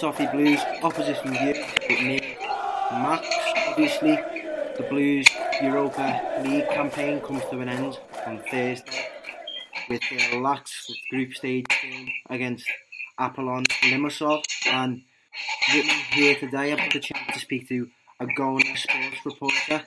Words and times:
Toffee 0.00 0.28
Blues 0.32 0.58
Opposition 0.82 1.30
View 1.30 1.62
with 1.86 2.00
me, 2.00 2.36
Max. 2.90 3.28
Obviously, 3.68 4.18
the 4.78 4.86
Blues 4.88 5.26
Europa 5.60 6.40
League 6.42 6.70
campaign 6.70 7.20
comes 7.20 7.42
to 7.50 7.60
an 7.60 7.68
end 7.68 7.98
on 8.26 8.38
Thursday 8.50 9.08
with 9.90 10.00
the 10.08 10.38
last 10.38 10.72
group 11.10 11.34
stage 11.34 11.66
game 11.82 12.08
against 12.30 12.66
Apollon 13.18 13.64
Limassol. 13.82 14.42
And 14.70 15.02
with 15.74 15.84
me 15.84 15.92
here 16.12 16.34
today, 16.36 16.72
I've 16.72 16.78
got 16.78 16.94
the 16.94 17.00
chance 17.00 17.34
to 17.34 17.38
speak 17.38 17.68
to 17.68 17.86
a 18.20 18.26
Gona 18.26 18.74
sports 18.78 19.18
reporter, 19.26 19.86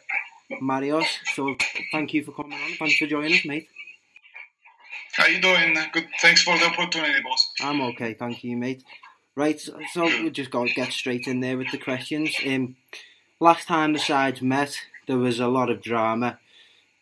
Marios. 0.62 1.08
So 1.34 1.56
thank 1.92 2.14
you 2.14 2.24
for 2.24 2.34
coming 2.34 2.54
on. 2.54 2.74
Thanks 2.78 2.98
for 2.98 3.08
joining 3.08 3.34
us, 3.34 3.46
mate. 3.46 3.68
How 5.14 5.26
you 5.26 5.42
doing? 5.42 5.76
Good. 5.92 6.08
Thanks 6.22 6.44
for 6.44 6.56
the 6.58 6.66
opportunity, 6.66 7.22
boss. 7.24 7.52
I'm 7.62 7.82
okay, 7.82 8.14
thank 8.14 8.44
you, 8.44 8.58
mate. 8.58 8.84
Right, 9.36 9.60
so 9.60 10.04
we'll 10.04 10.30
just 10.30 10.52
go 10.52 10.68
get 10.68 10.92
straight 10.92 11.26
in 11.26 11.40
there 11.40 11.58
with 11.58 11.72
the 11.72 11.80
questions. 11.80 12.36
Um, 12.46 12.76
last 13.40 13.68
time 13.68 13.94
the 13.94 14.00
sides 14.00 14.44
met, 14.44 14.78
there 15.08 15.18
was 15.18 15.40
a 15.40 15.48
lot 15.48 15.72
of 15.72 15.82
drama. 15.82 16.38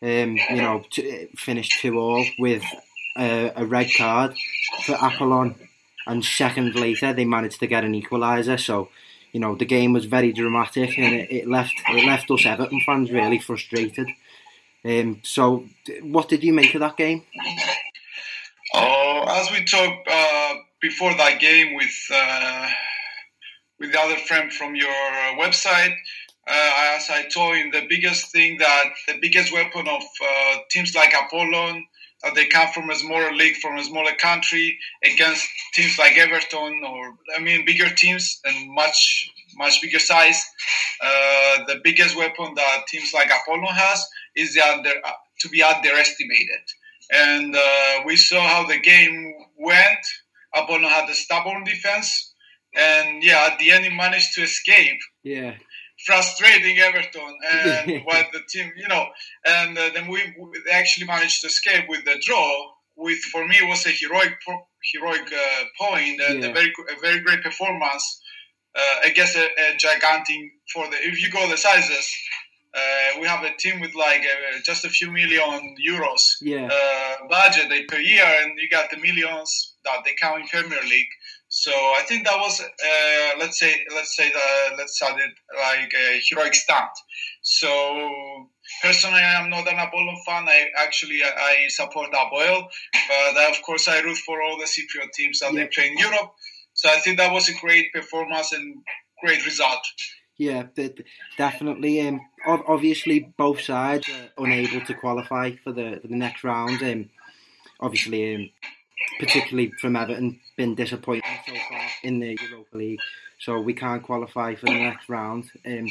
Um, 0.00 0.38
you 0.48 0.56
know, 0.56 0.82
t- 0.90 1.28
finished 1.36 1.78
two 1.80 1.98
all 1.98 2.24
with 2.38 2.64
uh, 3.16 3.50
a 3.54 3.66
red 3.66 3.90
card 3.94 4.34
for 4.84 4.94
Apollon, 4.94 5.56
and 6.06 6.24
second 6.24 6.74
later 6.74 7.12
they 7.12 7.26
managed 7.26 7.60
to 7.60 7.66
get 7.66 7.84
an 7.84 7.92
equaliser. 7.92 8.58
So, 8.58 8.88
you 9.32 9.38
know, 9.38 9.54
the 9.54 9.66
game 9.66 9.92
was 9.92 10.06
very 10.06 10.32
dramatic, 10.32 10.98
and 10.98 11.14
it, 11.14 11.30
it 11.30 11.48
left 11.48 11.74
it 11.88 12.06
left 12.06 12.30
us 12.30 12.46
Everton 12.46 12.80
fans 12.80 13.10
really 13.12 13.40
frustrated. 13.40 14.08
Um, 14.86 15.20
so, 15.22 15.66
what 16.00 16.30
did 16.30 16.42
you 16.42 16.54
make 16.54 16.74
of 16.74 16.80
that 16.80 16.96
game? 16.96 17.24
Oh, 18.74 19.24
as 19.28 19.50
we 19.50 19.64
talked 19.64 20.08
uh, 20.10 20.54
before 20.82 21.14
that 21.14 21.40
game 21.40 21.74
with 21.74 21.96
uh, 22.12 22.68
with 23.80 23.92
the 23.92 24.00
other 24.00 24.16
friend 24.16 24.52
from 24.52 24.74
your 24.76 24.90
website, 25.38 25.94
uh, 26.48 26.72
as 26.96 27.08
I 27.08 27.28
told 27.32 27.56
him, 27.56 27.70
the 27.70 27.86
biggest 27.88 28.32
thing 28.32 28.58
that 28.58 28.84
the 29.06 29.18
biggest 29.20 29.52
weapon 29.52 29.86
of 29.88 30.02
uh, 30.02 30.56
teams 30.70 30.94
like 30.94 31.14
Apollon, 31.14 31.86
that 32.24 32.34
they 32.34 32.46
come 32.46 32.68
from 32.74 32.90
a 32.90 32.96
smaller 32.96 33.32
league, 33.32 33.56
from 33.56 33.78
a 33.78 33.84
smaller 33.84 34.12
country, 34.20 34.76
against 35.04 35.48
teams 35.72 35.98
like 35.98 36.18
Everton 36.18 36.82
or 36.84 37.14
I 37.36 37.40
mean 37.40 37.64
bigger 37.64 37.88
teams 37.90 38.40
and 38.44 38.74
much 38.74 39.30
much 39.56 39.80
bigger 39.80 40.00
size. 40.00 40.44
Uh, 41.00 41.64
the 41.66 41.80
biggest 41.84 42.16
weapon 42.16 42.54
that 42.56 42.84
teams 42.88 43.12
like 43.14 43.30
Apollon 43.30 43.64
has 43.66 44.04
is 44.34 44.54
the 44.54 44.62
under, 44.62 44.92
to 45.40 45.48
be 45.48 45.62
underestimated. 45.62 46.62
And 47.12 47.54
uh, 47.54 48.02
we 48.06 48.16
saw 48.16 48.40
how 48.40 48.66
the 48.66 48.80
game 48.80 49.34
went. 49.58 50.04
Apollon 50.54 50.84
had 50.84 51.08
a 51.08 51.14
stubborn 51.14 51.64
defense, 51.64 52.34
and 52.74 53.22
yeah, 53.22 53.48
at 53.50 53.58
the 53.58 53.70
end 53.72 53.84
he 53.84 53.90
managed 53.94 54.34
to 54.34 54.42
escape 54.42 55.00
Yeah, 55.22 55.54
frustrating 56.06 56.78
Everton 56.78 57.38
and 57.50 58.02
what 58.04 58.26
the 58.32 58.40
team, 58.48 58.72
you 58.76 58.88
know, 58.88 59.06
and 59.46 59.76
uh, 59.78 59.90
then 59.94 60.08
we, 60.08 60.20
we 60.38 60.60
actually 60.72 61.06
managed 61.06 61.40
to 61.42 61.46
escape 61.48 61.84
with 61.88 62.04
the 62.04 62.16
draw. 62.20 62.72
With 62.96 63.20
for 63.32 63.46
me, 63.48 63.56
it 63.56 63.68
was 63.68 63.86
a 63.86 63.90
heroic 63.90 64.34
heroic 64.92 65.32
uh, 65.32 65.64
point 65.80 66.20
and 66.20 66.42
Yeah. 66.42 66.50
a 66.50 66.52
very 66.52 66.72
a 66.96 67.00
very 67.00 67.20
great 67.20 67.42
performance 67.42 68.20
uh, 68.74 68.96
against 69.04 69.36
a, 69.36 69.44
a 69.44 69.76
gigantic 69.78 70.36
for 70.72 70.86
the. 70.90 70.96
If 71.00 71.22
you 71.22 71.30
go 71.30 71.48
the 71.48 71.56
sizes, 71.56 72.06
uh, 72.74 73.20
we 73.20 73.26
have 73.26 73.44
a 73.44 73.54
team 73.58 73.80
with 73.80 73.94
like 73.94 74.20
uh, 74.20 74.58
just 74.64 74.84
a 74.84 74.88
few 74.88 75.10
million 75.10 75.76
euros 75.86 76.22
yeah. 76.40 76.68
uh, 76.72 77.28
budget 77.28 77.88
per 77.88 77.98
year, 77.98 78.24
and 78.42 78.58
you 78.58 78.68
got 78.70 78.90
the 78.90 78.96
millions 78.96 79.74
that 79.84 79.98
they 80.04 80.14
count 80.20 80.40
in 80.40 80.48
Premier 80.48 80.82
League. 80.82 81.12
So 81.48 81.70
I 81.70 82.02
think 82.08 82.24
that 82.24 82.38
was, 82.38 82.62
uh, 82.62 83.38
let's 83.38 83.58
say, 83.58 83.74
let's 83.94 84.16
say 84.16 84.32
that 84.32 84.76
let's 84.78 84.98
say 84.98 85.06
it 85.06 85.32
like 85.58 85.92
a 85.92 86.20
heroic 86.26 86.54
stunt. 86.54 86.90
So 87.42 87.68
personally, 88.82 89.20
I'm 89.20 89.50
not 89.50 89.68
an 89.68 89.78
Apollon 89.78 90.16
fan. 90.24 90.48
I 90.48 90.68
actually 90.78 91.20
I, 91.22 91.66
support 91.68 92.10
Apoel, 92.12 92.68
but 93.08 93.36
uh, 93.36 93.50
of 93.50 93.60
course 93.62 93.86
I 93.86 94.00
root 94.00 94.16
for 94.18 94.40
all 94.40 94.56
the 94.58 94.64
Cypriot 94.64 95.12
teams 95.12 95.40
that 95.40 95.52
Yeah. 95.52 95.64
they 95.64 95.66
play 95.66 95.88
in 95.88 95.98
Europe. 95.98 96.32
So 96.72 96.88
I 96.88 96.96
think 97.00 97.18
that 97.18 97.32
was 97.32 97.50
a 97.50 97.60
great 97.60 97.92
performance 97.92 98.52
and 98.52 98.82
great 99.22 99.44
result. 99.44 99.84
Yeah, 100.38 100.64
de- 100.74 100.88
de- 100.88 101.04
definitely. 101.36 102.00
Um, 102.06 102.20
obviously, 102.46 103.32
both 103.36 103.60
sides 103.60 104.08
are 104.08 104.44
unable 104.44 104.84
to 104.86 104.94
qualify 104.94 105.52
for 105.62 105.72
the 105.72 105.98
for 106.00 106.08
the 106.08 106.16
next 106.16 106.42
round. 106.42 106.82
Um, 106.82 107.10
obviously, 107.80 108.34
um, 108.34 108.50
particularly 109.18 109.72
from 109.80 109.96
Everton, 109.96 110.40
been 110.56 110.74
disappointing 110.74 111.22
so 111.46 111.54
far 111.68 111.86
in 112.02 112.18
the 112.20 112.36
Europa 112.40 112.76
League, 112.76 113.00
so 113.38 113.60
we 113.60 113.74
can't 113.74 114.02
qualify 114.02 114.54
for 114.54 114.66
the 114.66 114.72
next 114.72 115.08
round. 115.08 115.50
Um, 115.66 115.86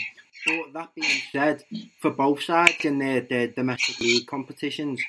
but 0.46 0.74
that 0.74 0.96
being 0.96 1.22
said, 1.32 1.64
for 2.00 2.10
both 2.12 2.42
sides 2.42 2.84
in 2.84 2.98
their, 2.98 3.22
their 3.22 3.48
domestic 3.48 4.00
league 4.00 4.26
competitions, 4.28 5.00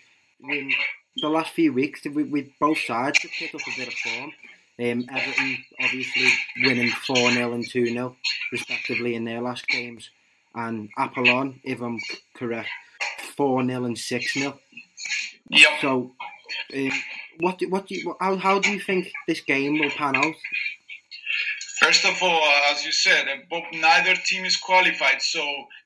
um, 0.44 0.68
the 1.16 1.28
last 1.28 1.52
few 1.52 1.72
weeks, 1.72 2.04
we, 2.04 2.24
with 2.24 2.48
both 2.60 2.78
sides 2.78 3.22
have 3.22 3.30
picked 3.30 3.54
up 3.54 3.62
a 3.62 3.78
bit 3.78 3.88
of 3.88 3.94
form. 3.94 4.32
Um, 4.80 5.04
Everton 5.10 5.58
obviously 5.82 6.28
winning 6.64 6.88
4 6.90 7.16
0 7.30 7.52
and 7.52 7.68
2 7.68 7.86
0 7.86 8.16
respectively 8.50 9.14
in 9.14 9.24
their 9.24 9.40
last 9.40 9.66
games, 9.68 10.10
and 10.54 10.88
Apollon, 10.98 11.60
if 11.62 11.80
I'm 11.80 11.98
correct, 12.34 12.70
4 13.36 13.64
0 13.66 13.84
and 13.84 13.98
6 13.98 14.34
0. 14.34 14.58
Yep. 15.50 15.70
So, 15.80 16.14
um, 16.74 16.90
what 17.40 17.58
do, 17.58 17.68
what 17.68 17.86
do 17.86 17.94
you, 17.94 18.16
how, 18.20 18.36
how 18.36 18.58
do 18.58 18.70
you 18.70 18.80
think 18.80 19.12
this 19.28 19.40
game 19.40 19.78
will 19.78 19.90
pan 19.90 20.16
out? 20.16 20.34
First 21.80 22.04
of 22.04 22.16
all, 22.22 22.42
as 22.70 22.84
you 22.84 22.92
said, 22.92 23.26
uh, 23.28 23.42
both, 23.50 23.64
neither 23.72 24.14
team 24.14 24.44
is 24.44 24.56
qualified, 24.56 25.20
so 25.20 25.44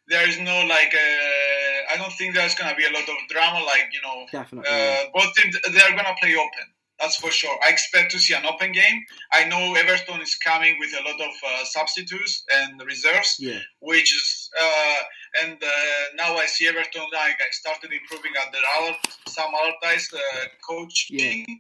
there 0.09 0.29
is 0.29 0.39
no 0.39 0.67
like. 0.67 0.95
Uh, 0.95 1.95
I 1.95 1.97
don't 1.97 2.13
think 2.13 2.35
there's 2.35 2.55
gonna 2.55 2.77
be 2.77 2.85
a 2.85 2.91
lot 2.91 3.09
of 3.09 3.17
drama. 3.29 3.65
Like 3.65 3.89
you 3.93 4.03
know, 4.03 4.27
Definitely. 4.31 4.71
uh, 4.71 5.05
both 5.15 5.35
teams 5.35 5.57
they're 5.73 5.97
gonna 5.97 6.15
play 6.21 6.35
open. 6.35 6.67
That's 7.01 7.17
for 7.17 7.31
sure. 7.31 7.57
I 7.65 7.71
expect 7.71 8.11
to 8.13 8.19
see 8.19 8.35
an 8.35 8.47
open 8.47 8.73
game. 8.73 9.05
I 9.33 9.45
know 9.45 9.75
Everton 9.75 10.21
is 10.23 10.35
coming 10.37 10.77
with 10.81 10.95
a 10.99 11.03
lot 11.03 11.21
of 11.21 11.35
uh, 11.47 11.65
substitutes 11.65 12.45
and 12.51 12.81
reserves, 12.87 13.37
yeah, 13.39 13.59
which 13.81 14.15
is 14.15 14.51
uh, 14.59 14.97
and 15.45 15.63
uh, 15.63 16.03
now 16.17 16.37
I 16.37 16.47
see 16.47 16.67
Everton 16.67 17.03
like 17.13 17.37
I 17.39 17.51
started 17.51 17.91
improving 17.93 18.33
under 18.45 18.59
Al- 18.81 18.97
Sam 19.29 19.53
Allardyce 19.55 20.13
uh, 20.15 20.47
coaching. 20.67 21.45
Yeah. 21.49 21.55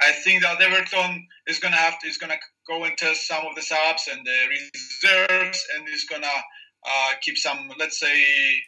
I 0.00 0.12
think 0.12 0.42
that 0.42 0.60
Everton 0.60 1.26
is 1.46 1.58
gonna 1.58 1.76
have 1.76 1.98
to 2.00 2.08
is 2.08 2.18
gonna 2.18 2.38
go 2.66 2.84
and 2.84 2.96
test 2.96 3.26
some 3.26 3.46
of 3.46 3.54
the 3.54 3.62
subs 3.62 4.08
and 4.10 4.24
the 4.24 4.38
reserves, 4.50 5.66
and 5.76 5.88
is 5.88 6.04
gonna 6.04 6.26
uh, 6.26 7.12
keep 7.20 7.38
some. 7.38 7.70
Let's 7.78 7.98
say 7.98 8.60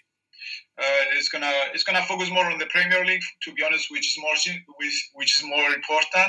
uh, 0.78 1.16
it's 1.16 1.28
gonna 1.28 1.52
it's 1.74 1.84
gonna 1.84 2.02
focus 2.02 2.30
more 2.30 2.46
on 2.46 2.58
the 2.58 2.66
Premier 2.66 3.04
League. 3.04 3.22
To 3.44 3.52
be 3.52 3.62
honest, 3.62 3.90
which 3.90 4.06
is 4.06 4.18
more 4.20 4.34
which, 4.76 5.10
which 5.14 5.36
is 5.36 5.46
more 5.46 5.70
important. 5.72 6.28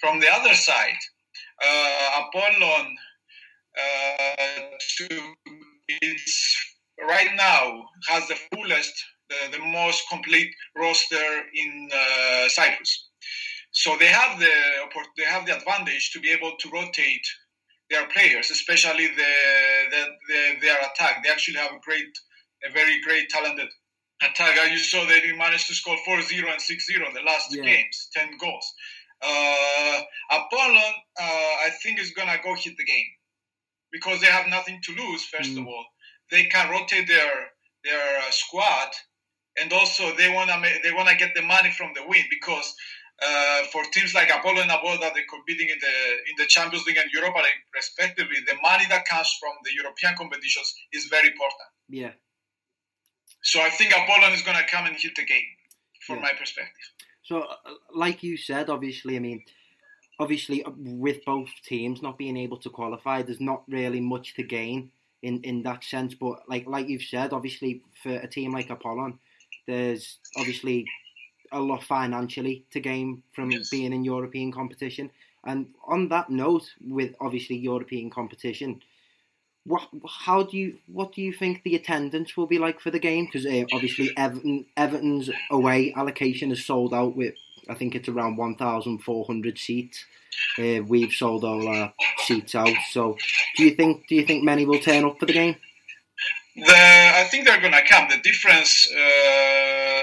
From 0.00 0.20
the 0.20 0.32
other 0.32 0.54
side, 0.54 0.98
uh, 1.64 2.20
Apollon 2.22 2.96
uh, 3.78 4.76
is 6.02 6.56
right 7.08 7.30
now 7.36 7.84
has 8.08 8.26
the 8.28 8.36
fullest, 8.52 8.92
the, 9.28 9.58
the 9.58 9.64
most 9.64 10.02
complete 10.08 10.52
roster 10.76 11.42
in 11.54 11.88
uh, 11.94 12.48
Cyprus. 12.48 13.08
So 13.72 13.96
they 13.98 14.06
have 14.06 14.38
the 14.38 14.52
they 15.16 15.24
have 15.24 15.46
the 15.46 15.56
advantage 15.56 16.10
to 16.12 16.20
be 16.20 16.30
able 16.30 16.52
to 16.58 16.70
rotate 16.70 17.26
their 17.90 18.06
players, 18.08 18.50
especially 18.50 19.06
the, 19.08 19.32
the, 19.90 20.04
the 20.28 20.60
their 20.60 20.78
attack. 20.78 21.22
They 21.22 21.30
actually 21.30 21.58
have 21.58 21.72
a 21.72 21.80
great, 21.84 22.12
a 22.68 22.72
very 22.72 23.00
great 23.02 23.28
talented 23.28 23.68
attack. 24.22 24.56
As 24.58 24.70
you 24.70 24.78
saw, 24.78 25.04
they 25.06 25.32
managed 25.32 25.66
to 25.68 25.74
score 25.74 25.96
4-0 26.06 26.50
and 26.50 26.60
6-0 26.60 27.06
in 27.08 27.14
the 27.14 27.22
last 27.22 27.50
two 27.50 27.58
Yeah. 27.58 27.64
games, 27.64 28.08
10 28.14 28.36
goals. 28.38 28.66
Uh, 29.20 30.00
Apollon, 30.30 30.94
uh, 31.20 31.54
I 31.66 31.70
think, 31.82 32.00
is 32.00 32.10
gonna 32.12 32.38
go 32.42 32.54
hit 32.54 32.76
the 32.76 32.84
game 32.84 33.10
because 33.90 34.20
they 34.20 34.26
have 34.26 34.46
nothing 34.48 34.80
to 34.82 34.92
lose. 34.94 35.24
First 35.26 35.50
of 35.50 35.58
Mm. 35.64 35.68
all, 35.68 35.86
they 36.30 36.44
can 36.46 36.70
rotate 36.70 37.06
their 37.08 37.52
their 37.84 38.18
uh, 38.20 38.30
squad, 38.30 38.90
and 39.56 39.72
also 39.72 40.14
they 40.16 40.28
wanna 40.28 40.56
they 40.84 40.92
wanna 40.92 41.14
get 41.16 41.34
the 41.34 41.42
money 41.42 41.70
from 41.72 41.92
the 41.94 42.02
win 42.04 42.24
because 42.30 42.74
uh, 43.20 43.64
for 43.72 43.84
teams 43.86 44.14
like 44.14 44.30
Apollo 44.30 44.62
and 44.62 44.70
Apollo 44.70 44.98
that 44.98 45.14
they're 45.14 45.26
competing 45.36 45.68
in 45.68 45.78
the 45.80 45.96
in 46.30 46.34
the 46.38 46.46
Champions 46.46 46.84
League 46.86 46.96
and 46.96 47.10
Europa 47.12 47.38
League 47.38 47.62
respectively, 47.74 48.38
the 48.46 48.54
money 48.62 48.86
that 48.88 49.04
comes 49.04 49.30
from 49.40 49.52
the 49.64 49.72
European 49.74 50.14
competitions 50.16 50.74
is 50.92 51.04
very 51.06 51.28
important. 51.28 51.68
yeah. 51.88 52.12
So 53.42 53.60
I 53.60 53.70
think 53.70 53.92
Apollon 53.92 54.32
is 54.32 54.42
gonna 54.42 54.66
come 54.70 54.86
and 54.86 54.96
hit 54.96 55.14
the 55.16 55.24
game, 55.24 55.46
from 56.06 56.16
Yeah. 56.16 56.22
my 56.22 56.32
perspective. 56.32 56.86
So, 57.24 57.42
uh, 57.42 57.56
like 57.94 58.22
you 58.22 58.36
said, 58.36 58.70
obviously, 58.70 59.16
I 59.16 59.20
mean, 59.20 59.44
obviously, 60.18 60.64
uh, 60.64 60.70
with 60.76 61.24
both 61.24 61.50
teams 61.64 62.02
not 62.02 62.18
being 62.18 62.36
able 62.36 62.58
to 62.58 62.70
qualify, 62.70 63.22
there's 63.22 63.40
not 63.40 63.62
really 63.68 64.00
much 64.00 64.34
to 64.34 64.42
gain 64.42 64.90
in, 65.22 65.42
in 65.42 65.62
that 65.62 65.84
sense. 65.84 66.14
But 66.14 66.48
like 66.48 66.66
like 66.66 66.88
you've 66.88 67.02
said, 67.02 67.32
obviously 67.32 67.82
for 68.02 68.14
a 68.14 68.26
team 68.28 68.52
like 68.52 68.70
Apollon, 68.70 69.18
there's 69.66 70.18
obviously 70.36 70.86
a 71.52 71.60
lot 71.60 71.82
financially 71.82 72.64
to 72.70 72.80
gain 72.80 73.22
from 73.32 73.50
Yes. 73.50 73.70
being 73.70 73.92
in 73.92 74.04
European 74.04 74.50
competition. 74.52 75.10
And 75.44 75.74
on 75.86 76.08
that 76.08 76.30
note, 76.30 76.72
with 76.80 77.14
obviously 77.20 77.56
European 77.56 78.10
competition, 78.10 78.82
what 79.64 79.88
how 80.24 80.42
do 80.42 80.56
you 80.56 80.78
what 80.86 81.12
do 81.12 81.22
you 81.22 81.32
think 81.32 81.62
the 81.62 81.76
attendance 81.76 82.36
will 82.36 82.46
be 82.46 82.58
like 82.58 82.80
for 82.80 82.90
the 82.90 82.98
game? 82.98 83.26
Because 83.26 83.46
uh, 83.46 83.64
obviously 83.72 84.10
Everton 84.16 84.66
Everton's 84.76 85.30
away 85.50 85.92
allocation 85.96 86.50
is 86.50 86.64
sold 86.64 86.92
out 86.92 87.16
with 87.16 87.34
I 87.68 87.74
think 87.74 87.94
it's 87.94 88.08
around 88.08 88.36
one 88.36 88.56
thousand 88.56 88.98
four 88.98 89.24
hundred 89.24 89.58
seats. 89.58 90.04
Uh, 90.58 90.82
we've 90.86 91.12
sold 91.12 91.44
all 91.44 91.68
our 91.68 91.92
seats 92.24 92.54
out. 92.54 92.74
So 92.90 93.16
do 93.56 93.64
you 93.64 93.74
think 93.74 94.08
do 94.08 94.16
you 94.16 94.26
think 94.26 94.42
many 94.42 94.66
will 94.66 94.80
turn 94.80 95.04
up 95.04 95.18
for 95.20 95.26
the 95.26 95.32
game? 95.32 95.56
The 96.56 96.64
I 96.66 97.24
think 97.30 97.46
they're 97.46 97.60
gonna 97.60 97.82
come. 97.88 98.08
The 98.10 98.18
difference, 98.18 98.90
uh, 98.92 100.02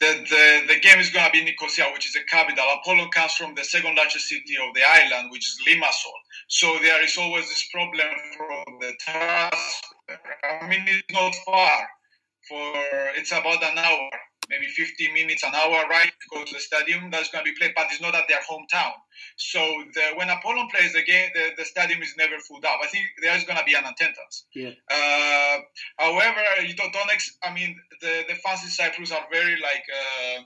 the, 0.00 0.24
the 0.28 0.74
the 0.74 0.80
game 0.80 0.98
is 0.98 1.10
gonna 1.10 1.30
be 1.30 1.40
in 1.40 1.46
Nicosia, 1.46 1.84
which 1.92 2.06
is 2.06 2.12
the 2.12 2.24
capital. 2.28 2.64
Apollo 2.80 3.08
comes 3.08 3.32
from 3.32 3.54
the 3.54 3.64
second 3.64 3.96
largest 3.96 4.28
city 4.28 4.56
of 4.56 4.74
the 4.74 4.82
island, 4.82 5.30
which 5.30 5.46
is 5.46 5.58
Limassol. 5.66 6.12
So 6.48 6.78
there 6.82 7.02
is 7.02 7.16
always 7.16 7.48
this 7.48 7.66
problem 7.72 8.08
from 8.36 8.78
the 8.80 8.92
transfer. 9.00 10.18
I 10.44 10.68
mean, 10.68 10.84
it's 10.86 11.12
not 11.12 11.34
far. 11.46 11.88
For 12.48 12.72
it's 13.16 13.32
about 13.32 13.62
an 13.64 13.78
hour, 13.78 14.10
maybe 14.48 14.66
50 14.66 15.12
minutes, 15.12 15.42
an 15.44 15.54
hour 15.54 15.88
ride 15.88 16.10
to 16.10 16.26
go 16.30 16.44
to 16.44 16.52
the 16.52 16.60
stadium. 16.60 17.10
That's 17.10 17.30
going 17.30 17.44
to 17.44 17.50
be 17.50 17.56
played, 17.56 17.72
but 17.76 17.86
it's 17.90 18.00
not 18.00 18.14
at 18.14 18.28
their 18.28 18.40
hometown. 18.40 18.92
So 19.36 19.60
the, 19.94 20.16
when 20.16 20.28
Apollon 20.28 20.68
plays 20.68 20.92
the 20.92 21.02
game, 21.02 21.30
the, 21.34 21.50
the 21.56 21.64
stadium 21.64 22.02
is 22.02 22.14
never 22.16 22.38
full 22.38 22.58
up. 22.58 22.80
I 22.82 22.86
think 22.86 23.06
there's 23.22 23.44
going 23.44 23.58
to 23.58 23.64
be 23.64 23.74
an 23.74 23.84
attendance. 23.84 24.46
Yeah. 24.54 24.72
Uh, 24.90 25.58
however, 25.98 26.42
you 26.66 26.74
don't, 26.74 26.92
don't 26.92 27.10
ex- 27.10 27.36
I 27.42 27.52
mean, 27.52 27.76
the, 28.00 28.24
the 28.28 28.34
fans 28.34 28.62
in 28.64 28.70
Cyprus 28.70 29.12
are 29.12 29.26
very 29.30 29.56
like, 29.60 29.84
uh, 29.92 30.40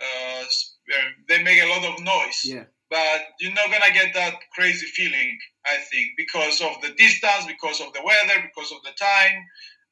uh, 0.00 0.44
uh, 0.44 1.08
they 1.28 1.42
make 1.42 1.62
a 1.62 1.68
lot 1.68 1.84
of 1.84 2.02
noise. 2.04 2.42
Yeah. 2.44 2.64
But 2.90 3.22
you're 3.40 3.52
not 3.52 3.70
gonna 3.70 3.92
get 3.92 4.14
that 4.14 4.38
crazy 4.52 4.86
feeling, 4.86 5.38
I 5.66 5.78
think, 5.90 6.10
because 6.16 6.60
of 6.60 6.80
the 6.82 6.92
distance, 6.94 7.46
because 7.46 7.80
of 7.80 7.92
the 7.92 8.02
weather, 8.04 8.40
because 8.42 8.70
of 8.70 8.82
the 8.84 8.92
time. 8.98 9.44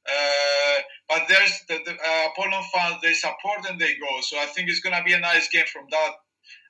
Uh, 0.09 0.81
but 1.09 1.23
there's 1.29 1.61
the, 1.69 1.79
the 1.85 1.93
uh, 1.93 2.29
Apollon 2.31 2.63
fans, 2.73 2.97
they 3.03 3.15
support 3.15 3.69
and 3.69 3.81
they 3.81 3.95
go. 3.95 4.21
So 4.23 4.39
I 4.39 4.47
think 4.47 4.69
it's 4.69 4.81
gonna 4.81 5.03
be 5.05 5.13
a 5.13 5.21
nice 5.21 5.49
game 5.49 5.67
from 5.73 5.87
that 5.91 6.13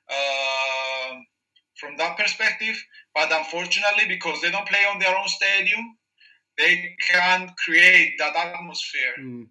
uh, 0.09 1.15
from 1.79 1.97
that 1.97 2.17
perspective. 2.17 2.81
But 3.15 3.31
unfortunately, 3.31 4.07
because 4.07 4.41
they 4.41 4.51
don't 4.51 4.67
play 4.67 4.85
on 4.91 4.99
their 4.99 5.17
own 5.17 5.27
stadium, 5.27 5.97
they 6.57 6.95
can't 7.09 7.51
create 7.57 8.13
that 8.19 8.35
atmosphere. 8.35 9.13
Mm. 9.19 9.47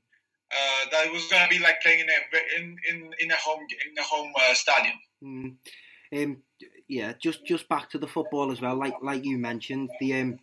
Uh, 0.52 0.90
that 0.90 1.06
it 1.06 1.12
was 1.12 1.26
gonna 1.28 1.48
be 1.48 1.58
like 1.58 1.80
playing 1.82 2.00
in 2.00 2.08
a 2.08 2.60
in 2.60 2.76
in, 2.90 3.10
in 3.20 3.30
a 3.30 3.36
home 3.36 3.66
in 3.88 3.98
a 3.98 4.02
home 4.02 4.32
uh, 4.36 4.54
stadium. 4.54 4.98
Mm. 5.24 5.56
Um, 6.14 6.42
yeah, 6.88 7.14
just 7.18 7.46
just 7.46 7.68
back 7.68 7.88
to 7.90 7.98
the 7.98 8.06
football 8.06 8.52
as 8.52 8.60
well. 8.60 8.76
Like 8.76 8.94
like 9.02 9.24
you 9.24 9.38
mentioned, 9.38 9.90
the 9.98 10.20
um, 10.20 10.38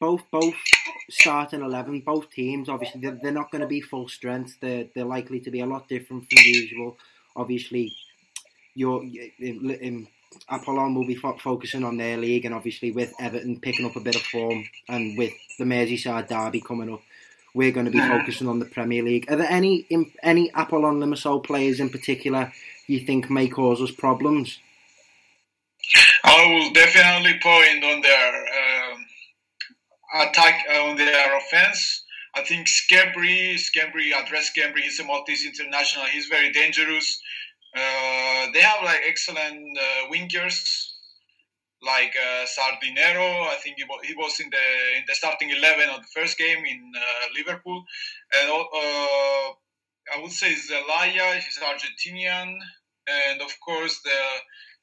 both 0.00 0.22
both 0.30 0.54
starting 1.10 1.62
eleven, 1.62 2.00
both 2.00 2.30
teams 2.30 2.68
obviously 2.68 3.00
they're, 3.00 3.18
they're 3.22 3.32
not 3.32 3.50
going 3.50 3.62
to 3.62 3.66
be 3.66 3.80
full 3.80 4.08
strength. 4.08 4.56
They're 4.60 4.86
they're 4.94 5.04
likely 5.04 5.40
to 5.40 5.50
be 5.50 5.60
a 5.60 5.66
lot 5.66 5.88
different 5.88 6.24
from 6.30 6.38
usual. 6.44 6.96
Obviously, 7.36 7.92
your 8.74 9.00
um, 9.00 9.76
um, 9.84 10.08
Apollon 10.50 10.94
will 10.94 11.06
be 11.06 11.14
fo- 11.14 11.38
focusing 11.38 11.84
on 11.84 11.96
their 11.96 12.16
league, 12.16 12.44
and 12.44 12.54
obviously 12.54 12.90
with 12.90 13.12
Everton 13.20 13.60
picking 13.60 13.86
up 13.86 13.96
a 13.96 14.00
bit 14.00 14.16
of 14.16 14.22
form, 14.22 14.64
and 14.88 15.16
with 15.16 15.32
the 15.58 15.64
Merseyside 15.64 16.28
derby 16.28 16.60
coming 16.60 16.92
up. 16.92 17.02
We're 17.54 17.72
going 17.72 17.86
to 17.86 17.90
be 17.90 17.98
focusing 17.98 18.46
on 18.46 18.58
the 18.58 18.66
Premier 18.66 19.02
League. 19.02 19.24
Are 19.32 19.36
there 19.36 19.50
any 19.50 19.86
im- 19.88 20.12
any 20.22 20.50
Apollon 20.54 21.00
Limassol 21.00 21.42
players 21.42 21.80
in 21.80 21.88
particular 21.88 22.52
you 22.86 23.00
think 23.00 23.30
may 23.30 23.48
cause 23.48 23.80
us 23.80 23.90
problems? 23.90 24.58
I 26.24 26.46
will 26.52 26.72
definitely 26.72 27.40
point 27.42 27.82
on 27.84 28.00
their 28.02 28.36
um, 28.36 28.77
attack 30.14 30.64
uh, 30.72 30.84
on 30.84 30.96
their 30.96 31.36
offense. 31.36 32.04
I 32.34 32.42
think 32.42 32.66
Schembri, 32.66 33.54
Schembri, 33.54 34.12
address 34.12 34.50
Schembri. 34.56 34.82
He's 34.82 35.00
a 35.00 35.04
Maltese 35.04 35.46
international. 35.46 36.04
He's 36.06 36.26
very 36.26 36.52
dangerous. 36.52 37.20
Uh, 37.74 38.46
they 38.52 38.60
have 38.60 38.82
like 38.84 39.00
excellent 39.06 39.78
uh, 39.78 40.10
wingers, 40.10 40.92
like 41.82 42.14
uh, 42.16 42.44
Sardinero. 42.46 43.46
I 43.48 43.56
think 43.62 43.76
he 43.76 43.84
was, 43.84 44.00
he 44.06 44.14
was 44.14 44.40
in 44.40 44.50
the 44.50 44.98
in 44.98 45.04
the 45.06 45.14
starting 45.14 45.50
eleven 45.50 45.88
of 45.90 46.00
the 46.00 46.08
first 46.14 46.38
game 46.38 46.64
in 46.64 46.92
uh, 46.96 47.26
Liverpool, 47.36 47.84
and 48.34 48.50
uh, 48.50 49.48
I 50.14 50.22
would 50.22 50.32
say 50.32 50.54
Zelaya. 50.54 51.34
He's 51.34 51.58
Argentinian, 51.58 52.56
and 53.06 53.42
of 53.42 53.52
course 53.60 54.00
the 54.02 54.20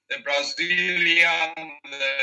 the 0.10 0.18
Brazilian, 0.24 1.54
the 1.56 2.13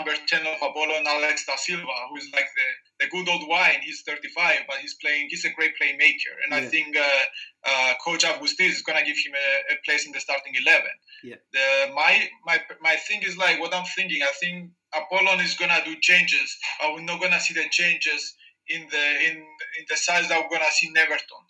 number 0.00 0.16
10 0.26 0.40
of 0.46 0.56
Apollon, 0.62 1.04
Alex 1.06 1.44
da 1.46 1.56
Silva, 1.56 1.92
who 2.08 2.16
is 2.16 2.28
like 2.32 2.48
the, 2.56 3.04
the 3.04 3.10
good 3.10 3.28
old 3.28 3.48
wine. 3.48 3.80
He's 3.82 4.02
35, 4.06 4.60
but 4.66 4.78
he's 4.78 4.94
playing, 4.94 5.28
he's 5.30 5.44
a 5.44 5.52
great 5.52 5.72
playmaker. 5.80 6.32
And 6.44 6.54
I 6.54 6.62
think 6.62 6.96
uh, 6.96 7.24
uh, 7.66 7.94
Coach 8.04 8.24
Avgoustis 8.24 8.80
is 8.80 8.82
going 8.82 8.98
to 8.98 9.04
give 9.04 9.16
him 9.16 9.34
a, 9.34 9.74
a 9.74 9.76
place 9.84 10.06
in 10.06 10.12
the 10.12 10.20
starting 10.20 10.54
11. 10.54 10.82
Yeah. 11.24 11.36
The, 11.52 11.92
my, 11.94 12.28
my, 12.46 12.60
my 12.80 12.96
thing 13.08 13.22
is 13.22 13.36
like 13.36 13.60
what 13.60 13.74
I'm 13.74 13.84
thinking. 13.96 14.22
I 14.22 14.32
think 14.40 14.70
Apollon 14.94 15.40
is 15.40 15.54
going 15.54 15.70
to 15.70 15.82
do 15.84 15.96
changes, 16.00 16.56
but 16.80 16.94
we're 16.94 17.02
not 17.02 17.20
going 17.20 17.32
to 17.32 17.40
see 17.40 17.54
the 17.54 17.68
changes 17.70 18.34
in 18.68 18.86
the, 18.90 19.04
in, 19.26 19.36
in 19.36 19.84
the 19.88 19.96
size 19.96 20.28
that 20.28 20.40
we're 20.40 20.48
going 20.48 20.66
to 20.66 20.72
see 20.72 20.88
in 20.88 20.96
Everton. 20.96 21.44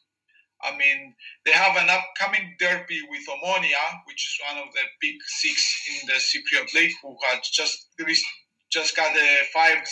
I 0.63 0.77
mean, 0.77 1.15
they 1.45 1.53
have 1.53 1.77
an 1.77 1.89
upcoming 1.89 2.57
derby 2.59 3.01
with 3.09 3.27
Omonia, 3.29 3.85
which 4.07 4.23
is 4.29 4.39
one 4.49 4.67
of 4.67 4.73
the 4.75 4.83
big 5.01 5.17
six 5.27 5.57
in 5.91 6.07
the 6.07 6.15
Cypriot 6.15 6.75
League, 6.75 6.95
who 7.03 7.17
had 7.27 7.41
just 7.43 7.89
just 8.71 8.95
got 8.97 9.17
a 9.17 9.39
5-0 9.57 9.83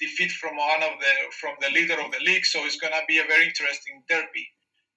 defeat 0.00 0.32
from 0.32 0.56
one 0.56 0.82
of 0.82 0.98
the 1.00 1.12
from 1.40 1.54
the 1.60 1.70
leader 1.70 1.96
of 2.00 2.12
the 2.12 2.24
league. 2.24 2.44
So 2.44 2.64
it's 2.64 2.78
gonna 2.78 3.04
be 3.08 3.18
a 3.18 3.24
very 3.24 3.46
interesting 3.46 4.02
derby. 4.08 4.48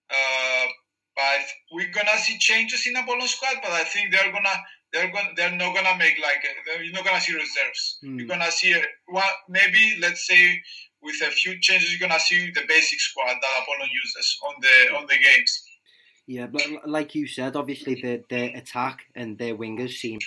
Uh, 0.10 0.68
but 1.16 1.46
we're 1.72 1.92
gonna 1.92 2.18
see 2.18 2.38
changes 2.40 2.88
in 2.88 2.94
the 2.94 3.02
Apollon 3.02 3.28
squad, 3.28 3.58
but 3.62 3.72
I 3.72 3.84
think 3.84 4.12
they're 4.12 4.32
gonna 4.32 4.58
they're 4.94 5.12
gonna 5.12 5.30
they're 5.36 5.52
not 5.52 5.76
gonna 5.76 5.98
make 5.98 6.18
like 6.20 6.44
a, 6.44 6.84
you're 6.84 6.94
not 6.94 7.06
gonna 7.06 7.22
see 7.22 7.34
reserves. 7.34 8.00
Hmm. 8.02 8.20
You're 8.20 8.28
gonna 8.28 8.52
see 8.52 8.74
a, 8.74 8.82
one 9.08 9.24
maybe 9.48 9.98
let's 10.00 10.26
say 10.26 10.62
with 11.02 11.22
a 11.22 11.32
few 11.32 11.60
changes, 11.60 11.92
you're 11.92 12.08
gonna 12.08 12.20
see 12.20 12.52
the 12.52 12.62
basic 12.68 13.00
squad 13.00 13.36
that 13.42 13.62
Apollon 13.62 13.90
uses 13.92 14.40
on 14.44 14.54
the 14.62 14.96
on 14.98 15.06
the 15.08 15.18
games. 15.18 15.64
Yeah, 16.28 16.48
but 16.48 16.62
like 16.86 17.16
you 17.16 17.28
said, 17.28 17.56
obviously 17.56 18.02
their 18.02 18.20
their 18.30 18.56
attack 18.56 19.06
and 19.16 19.38
their 19.38 19.56
wingers 19.56 19.94
seem 19.98 20.20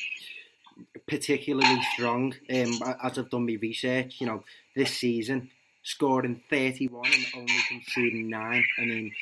particularly 1.06 1.80
strong. 1.94 2.34
Um, 2.50 2.72
as 3.02 3.18
I've 3.18 3.30
done 3.30 3.46
my 3.46 3.58
research, 3.60 4.20
you 4.20 4.26
know, 4.26 4.42
this 4.74 4.96
season 4.96 5.50
scoring 5.82 6.42
31 6.48 7.04
and 7.04 7.26
only 7.36 7.54
conceding 7.68 8.30
nine. 8.30 8.64
I 8.78 8.82
mean, 8.82 9.12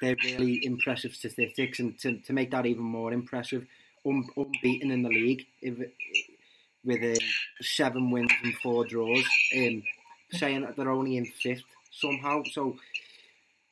they're 0.00 0.16
really 0.24 0.64
impressive 0.64 1.14
statistics, 1.14 1.78
and 1.78 1.98
to, 2.00 2.18
to 2.18 2.32
make 2.32 2.50
that 2.50 2.66
even 2.66 2.82
more 2.82 3.12
impressive, 3.12 3.66
un, 4.04 4.26
unbeaten 4.36 4.90
in 4.90 5.02
the 5.02 5.08
league 5.08 5.46
if, 5.60 5.78
with 6.84 7.02
uh, 7.02 7.20
seven 7.60 8.10
wins 8.10 8.32
and 8.42 8.54
four 8.56 8.84
draws. 8.84 9.24
Um, 9.56 9.82
saying 10.32 10.62
that 10.62 10.76
they're 10.76 10.90
only 10.90 11.16
in 11.16 11.26
fifth 11.26 11.64
somehow. 11.90 12.42
So, 12.52 12.76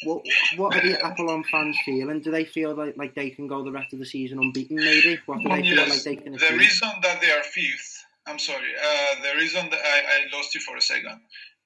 what 0.05 0.23
what 0.57 0.76
are 0.76 0.81
the 0.87 0.99
Apollon 1.07 1.45
fans 1.45 1.79
feeling? 1.85 2.21
Do 2.21 2.31
they 2.31 2.45
feel 2.45 2.75
like, 2.75 2.97
like 2.97 3.14
they 3.14 3.31
can 3.31 3.47
go 3.47 3.62
the 3.64 3.73
rest 3.73 3.93
of 3.93 3.99
the 3.99 4.07
season 4.07 4.38
unbeaten? 4.38 4.76
Maybe. 4.76 5.19
What 5.26 5.43
do 5.43 5.49
they 5.49 5.62
feel 5.62 5.88
like 5.88 6.02
they 6.02 6.17
can 6.17 6.33
the 6.33 6.47
achieve? 6.47 6.59
reason 6.59 6.90
that 7.02 7.21
they 7.21 7.31
are 7.31 7.43
fifth, 7.43 8.05
I'm 8.26 8.38
sorry, 8.38 8.73
uh, 8.83 9.23
the 9.23 9.38
reason 9.38 9.69
that 9.71 9.81
I, 9.81 9.99
I 9.99 10.37
lost 10.37 10.55
you 10.55 10.61
for 10.61 10.76
a 10.76 10.81
second. 10.81 11.21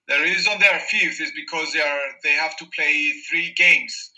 The 0.08 0.18
reason 0.20 0.52
they 0.60 0.66
are 0.68 0.80
fifth 0.80 1.20
is 1.20 1.32
because 1.34 1.72
they 1.72 1.80
are 1.80 2.00
they 2.22 2.32
have 2.32 2.56
to 2.58 2.66
play 2.76 3.10
three 3.30 3.52
games. 3.56 4.10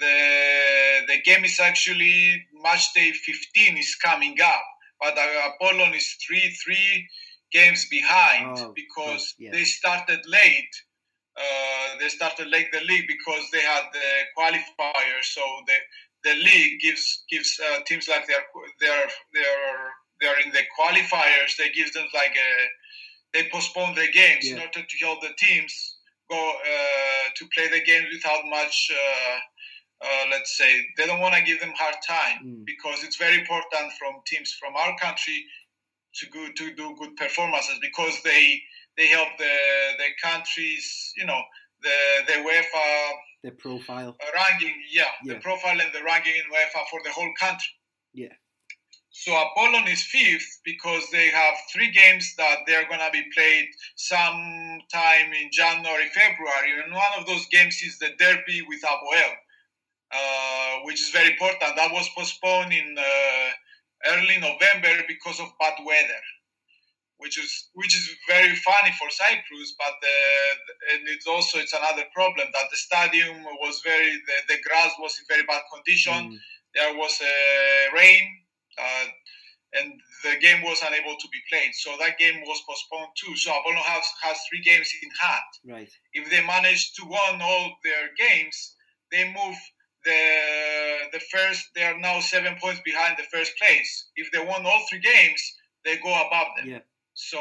The 0.00 1.00
the 1.08 1.20
game 1.22 1.44
is 1.44 1.60
actually 1.60 2.46
match 2.62 2.92
day 2.94 3.12
15 3.12 3.76
is 3.76 3.94
coming 3.96 4.36
up, 4.40 4.64
but 5.00 5.18
uh, 5.18 5.50
Apollon 5.50 5.94
is 5.94 6.16
three 6.26 6.48
three 6.64 7.08
games 7.54 7.86
behind 7.88 8.58
Oh, 8.58 8.72
because 8.74 9.34
yeah. 9.38 9.52
they 9.54 9.64
started 9.64 10.20
late. 10.26 10.74
Uh, 11.36 11.88
they 12.00 12.08
started 12.08 12.46
late 12.48 12.70
the 12.72 12.82
league 12.90 13.06
because 13.08 13.44
they 13.52 13.62
had 13.74 13.84
the 13.98 14.08
qualifier. 14.36 15.18
So 15.22 15.42
the 15.68 15.78
the 16.28 16.34
league 16.48 16.80
gives 16.80 17.04
gives 17.30 17.50
uh, 17.66 17.78
teams 17.86 18.06
like 18.12 18.26
they're 18.26 18.46
they're 18.82 19.10
they're 19.34 19.80
they're 20.20 20.40
in 20.44 20.50
the 20.58 20.64
qualifiers. 20.78 21.56
They 21.58 21.70
give 21.70 21.90
them 21.92 22.06
like 22.14 22.34
a 22.50 22.52
they 23.32 23.48
postpone 23.50 23.94
the 23.94 24.08
games 24.12 24.44
in 24.52 24.58
order 24.60 24.82
to 24.90 24.96
help 25.04 25.20
the 25.22 25.34
teams 25.38 25.72
go 26.30 26.38
uh, 26.72 27.24
to 27.36 27.42
play 27.54 27.66
the 27.76 27.82
games 27.90 28.08
without 28.12 28.42
much. 28.58 28.76
Uh, 28.92 29.38
uh, 30.06 30.24
let's 30.30 30.52
say 30.60 30.70
they 30.96 31.06
don't 31.06 31.20
want 31.20 31.34
to 31.34 31.42
give 31.42 31.60
them 31.60 31.72
hard 31.82 31.94
time 32.06 32.38
Mm. 32.44 32.64
because 32.66 32.98
it's 33.04 33.16
very 33.16 33.38
important 33.42 33.86
from 33.98 34.12
teams 34.26 34.52
from 34.60 34.72
our 34.82 34.92
country 35.04 35.38
to 36.20 36.26
go 36.30 36.46
to 36.56 36.74
do 36.74 36.94
good 36.98 37.16
performances 37.16 37.78
because 37.80 38.22
they 38.22 38.60
they 38.96 39.06
help 39.08 39.28
the 39.38 39.56
the 39.98 40.08
country's, 40.22 41.12
you 41.16 41.26
know, 41.26 41.42
the 41.82 41.96
the 42.26 42.32
UEFA 42.34 43.12
the 43.42 43.50
profile 43.50 44.16
ranking, 44.34 44.74
yeah, 44.90 45.04
Yeah. 45.22 45.34
the 45.34 45.40
profile 45.40 45.78
and 45.80 45.92
the 45.92 46.02
ranking 46.02 46.34
in 46.34 46.42
UEFA 46.50 46.86
for 46.90 47.00
the 47.04 47.10
whole 47.12 47.32
country. 47.38 47.72
Yeah. 48.14 48.32
So 49.10 49.30
Apollon 49.36 49.86
is 49.86 50.02
fifth 50.02 50.60
because 50.64 51.08
they 51.10 51.28
have 51.28 51.54
three 51.72 51.90
games 51.90 52.34
that 52.36 52.60
they're 52.66 52.88
gonna 52.88 53.10
be 53.12 53.22
played 53.34 53.68
sometime 53.96 55.32
in 55.40 55.50
January, 55.52 56.08
February, 56.08 56.82
and 56.82 56.92
one 56.92 57.12
of 57.18 57.26
those 57.26 57.46
games 57.48 57.80
is 57.82 57.98
the 57.98 58.10
derby 58.18 58.62
with 58.62 58.82
Apoel, 58.82 59.32
uh, 60.10 60.80
which 60.84 61.00
is 61.00 61.10
very 61.10 61.30
important. 61.32 61.76
That 61.76 61.92
was 61.92 62.08
postponed 62.16 62.72
in 62.72 62.96
uh, 62.98 63.50
early 64.06 64.38
November 64.38 65.04
because 65.08 65.40
of 65.40 65.48
bad 65.60 65.74
weather, 65.84 66.22
which 67.18 67.38
is 67.38 67.68
which 67.74 67.96
is 67.96 68.08
very 68.28 68.54
funny 68.56 68.92
for 68.98 69.08
Cyprus. 69.10 69.74
But 69.78 69.96
uh, 70.02 70.94
and 70.94 71.08
it's 71.08 71.26
also 71.26 71.58
it's 71.58 71.72
another 71.72 72.04
problem 72.14 72.46
that 72.52 72.68
the 72.70 72.76
stadium 72.76 73.44
was 73.60 73.80
very 73.84 74.12
the, 74.26 74.54
the 74.54 74.58
grass 74.62 74.92
was 74.98 75.18
in 75.18 75.24
very 75.28 75.44
bad 75.46 75.62
condition 75.72 76.32
Mm, 76.32 76.38
there 76.74 76.96
was 76.96 77.20
uh, 77.22 77.94
rain 77.96 78.22
uh, 78.78 79.06
and 79.74 79.92
the 80.22 80.36
game 80.40 80.62
was 80.62 80.82
unable 80.86 81.16
to 81.18 81.28
be 81.28 81.40
played. 81.50 81.74
So 81.74 81.96
that 81.98 82.18
game 82.18 82.40
was 82.46 82.62
postponed 82.68 83.10
too. 83.16 83.36
So 83.36 83.50
Apollo 83.50 83.82
has, 83.86 84.04
has 84.22 84.38
three 84.48 84.62
games 84.62 84.90
in 85.02 85.10
hand. 85.20 85.50
right 85.66 85.90
If 86.12 86.30
they 86.30 86.44
manage 86.46 86.94
to 86.94 87.04
win 87.04 87.42
all 87.42 87.76
their 87.82 88.10
games, 88.16 88.74
they 89.10 89.24
move 89.24 89.56
the 90.04 90.22
the 91.12 91.20
first. 91.32 91.70
They 91.74 91.84
are 91.84 91.98
now 91.98 92.20
seven 92.20 92.56
points 92.60 92.80
behind 92.84 93.16
the 93.18 93.24
first 93.24 93.52
place. 93.58 93.90
If 94.16 94.30
they 94.32 94.38
won 94.44 94.64
all 94.66 94.84
three 94.88 95.00
games, 95.00 95.42
they 95.84 95.96
go 95.98 96.12
above 96.26 96.48
them. 96.56 96.68
yeah 96.68 96.80
So 97.14 97.38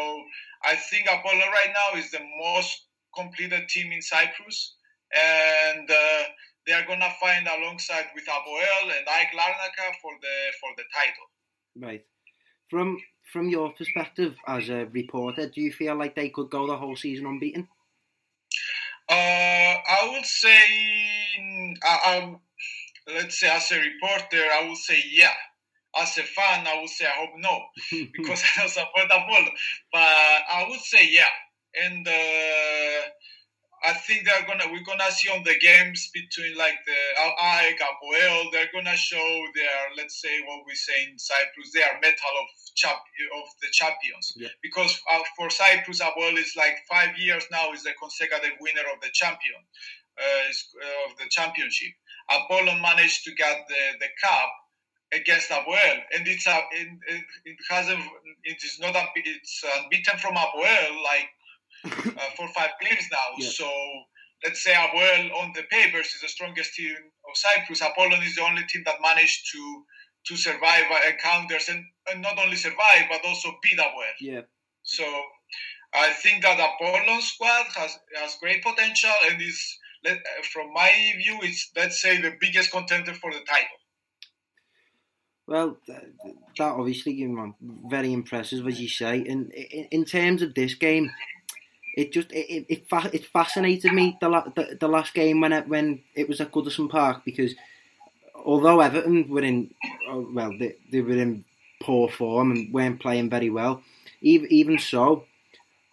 I 0.63 0.75
think 0.75 1.07
Apollo 1.07 1.45
right 1.59 1.73
now 1.73 1.99
is 1.99 2.11
the 2.11 2.23
most 2.39 2.85
completed 3.15 3.67
team 3.69 3.91
in 3.91 4.01
Cyprus, 4.01 4.75
and 5.13 5.89
uh, 5.89 6.23
they 6.65 6.73
are 6.73 6.85
gonna 6.87 7.11
find 7.19 7.47
alongside 7.47 8.07
with 8.15 8.25
Apoel 8.25 8.85
and 8.97 9.05
AEK 9.07 9.31
Larnaca 9.37 9.87
for 10.01 10.13
the 10.21 10.35
for 10.59 10.69
the 10.77 10.83
title. 10.93 11.27
right 11.87 12.05
from 12.69 12.97
from 13.31 13.49
your 13.49 13.71
perspective 13.73 14.35
as 14.47 14.69
a 14.69 14.85
reporter 14.93 15.49
do 15.49 15.61
you 15.61 15.71
feel 15.71 15.95
like 15.95 16.15
they 16.15 16.29
could 16.29 16.49
go 16.49 16.67
the 16.67 16.77
whole 16.77 16.95
season 16.95 17.25
unbeaten 17.25 17.67
Uh, 19.09 19.13
I 19.97 20.09
would 20.11 20.25
say, 20.25 20.63
I, 21.83 21.95
I'm, 22.05 22.39
let's 23.07 23.39
say 23.39 23.49
as 23.49 23.71
a 23.71 23.79
reporter, 23.79 24.43
I 24.53 24.67
would 24.67 24.77
say 24.77 25.01
yeah. 25.11 25.33
As 25.95 26.17
a 26.17 26.23
fan, 26.23 26.65
I 26.65 26.81
would 26.81 26.89
say 26.89 27.05
I 27.05 27.09
hope 27.09 27.37
no. 27.37 27.59
because 28.13 28.41
I 28.43 28.61
don't 28.61 28.69
support 28.69 29.05
Apollo. 29.05 29.51
But 29.91 29.99
I 29.99 30.65
would 30.69 30.79
say 30.79 31.07
yeah, 31.11 31.29
and 31.85 32.07
uh, 32.07 33.01
I 33.85 33.93
think 33.93 34.25
they're 34.25 34.47
gonna 34.47 34.71
we're 34.71 34.87
gonna 34.87 35.11
see 35.11 35.29
on 35.29 35.43
the 35.43 35.59
games 35.59 36.09
between 36.13 36.57
like 36.57 36.79
the 36.87 36.99
AEK, 37.19 37.77
Apoel. 37.77 38.51
They're 38.51 38.71
gonna 38.73 38.95
show 38.95 39.45
their 39.53 39.93
let's 39.97 40.21
say 40.21 40.39
what 40.47 40.63
we 40.65 40.73
say 40.73 41.11
in 41.11 41.19
Cyprus, 41.19 41.71
they 41.73 41.83
are 41.83 41.99
metal 42.01 42.35
of 42.41 42.47
champ 42.75 42.97
of 43.35 43.47
the 43.61 43.67
champions. 43.71 44.33
Yeah. 44.35 44.55
Because 44.63 44.99
uh, 45.11 45.19
for 45.37 45.49
Cyprus, 45.49 45.99
Apoel 45.99 46.37
is 46.37 46.55
like 46.55 46.77
five 46.89 47.17
years 47.17 47.43
now 47.51 47.73
is 47.73 47.83
the 47.83 47.93
consecutive 48.01 48.57
winner 48.61 48.87
of 48.93 49.01
the 49.01 49.09
champion 49.13 49.61
uh, 50.17 50.47
uh, 50.47 51.11
of 51.11 51.17
the 51.17 51.25
championship. 51.29 51.91
Apollo 52.29 52.79
managed 52.79 53.23
to 53.25 53.31
get 53.35 53.65
the 53.67 53.83
the 53.99 54.07
cup 54.23 54.51
against 55.13 55.49
Apoel, 55.49 55.97
and 56.15 56.27
it's 56.27 56.47
a 56.47 56.57
it, 56.71 56.87
it, 57.45 57.57
hasn't 57.69 58.03
it 58.43 58.57
is 58.63 58.79
not 58.79 58.95
a 58.95 59.05
it's 59.15 59.63
unbeaten 59.77 60.17
from 60.19 60.35
Apoel 60.35 61.03
like 61.03 61.29
uh, 62.17 62.29
for 62.35 62.47
five 62.49 62.71
games 62.81 63.07
now. 63.11 63.37
Yeah. 63.37 63.49
So 63.49 63.69
let's 64.43 64.63
say 64.63 64.73
Apoel 64.73 65.31
on 65.41 65.53
the 65.55 65.63
papers 65.69 66.07
is 66.07 66.21
the 66.21 66.27
strongest 66.27 66.75
team 66.75 66.95
of 67.29 67.35
Cyprus. 67.35 67.81
Apollon 67.81 68.23
is 68.23 68.35
the 68.35 68.43
only 68.43 68.63
team 68.65 68.83
that 68.85 69.01
managed 69.01 69.51
to 69.51 69.83
to 70.27 70.37
survive 70.37 70.85
encounters 71.09 71.67
and, 71.67 71.83
and 72.09 72.21
not 72.21 72.39
only 72.39 72.55
survive 72.55 73.05
but 73.09 73.25
also 73.25 73.49
beat 73.61 73.77
Apoel. 73.77 74.15
yeah 74.19 74.41
So 74.83 75.03
I 75.93 76.11
think 76.13 76.43
that 76.43 76.59
Apollon 76.59 77.21
squad 77.21 77.65
has 77.75 77.97
has 78.15 78.37
great 78.39 78.63
potential 78.63 79.13
and 79.29 79.41
is 79.41 79.59
let, 80.05 80.17
uh, 80.17 80.43
from 80.51 80.73
my 80.73 80.91
view 81.17 81.39
it's 81.41 81.71
let's 81.75 82.01
say 82.01 82.21
the 82.21 82.35
biggest 82.39 82.71
contender 82.71 83.13
for 83.13 83.31
the 83.31 83.39
title. 83.39 83.77
Well, 85.45 85.77
th- 85.85 85.99
th- 86.23 86.35
that 86.57 86.71
obviously, 86.71 87.13
you 87.13 87.27
know, 87.27 87.55
very 87.61 88.13
impressive 88.13 88.65
as 88.65 88.79
you 88.79 88.87
say. 88.87 89.25
And 89.27 89.51
in, 89.51 89.85
in 89.91 90.05
terms 90.05 90.41
of 90.41 90.53
this 90.53 90.73
game, 90.75 91.11
it 91.95 92.11
just 92.11 92.31
it 92.31 92.65
it, 92.69 92.87
it, 92.89 93.25
fascinated 93.25 93.93
me 93.93 94.17
the, 94.21 94.29
la- 94.29 94.49
the 94.55 94.77
the 94.79 94.87
last 94.87 95.13
game 95.13 95.41
when 95.41 95.51
it 95.53 95.67
when 95.67 96.01
it 96.15 96.27
was 96.27 96.41
at 96.41 96.51
Goodison 96.51 96.89
Park 96.89 97.23
because 97.25 97.53
although 98.45 98.79
Everton 98.79 99.29
were 99.29 99.43
in 99.43 99.73
oh, 100.09 100.27
well 100.33 100.51
they, 100.57 100.75
they 100.91 101.01
were 101.01 101.17
in 101.17 101.43
poor 101.81 102.07
form 102.09 102.51
and 102.51 102.73
weren't 102.73 103.01
playing 103.01 103.29
very 103.29 103.49
well, 103.49 103.83
even 104.21 104.47
even 104.51 104.79
so. 104.79 105.25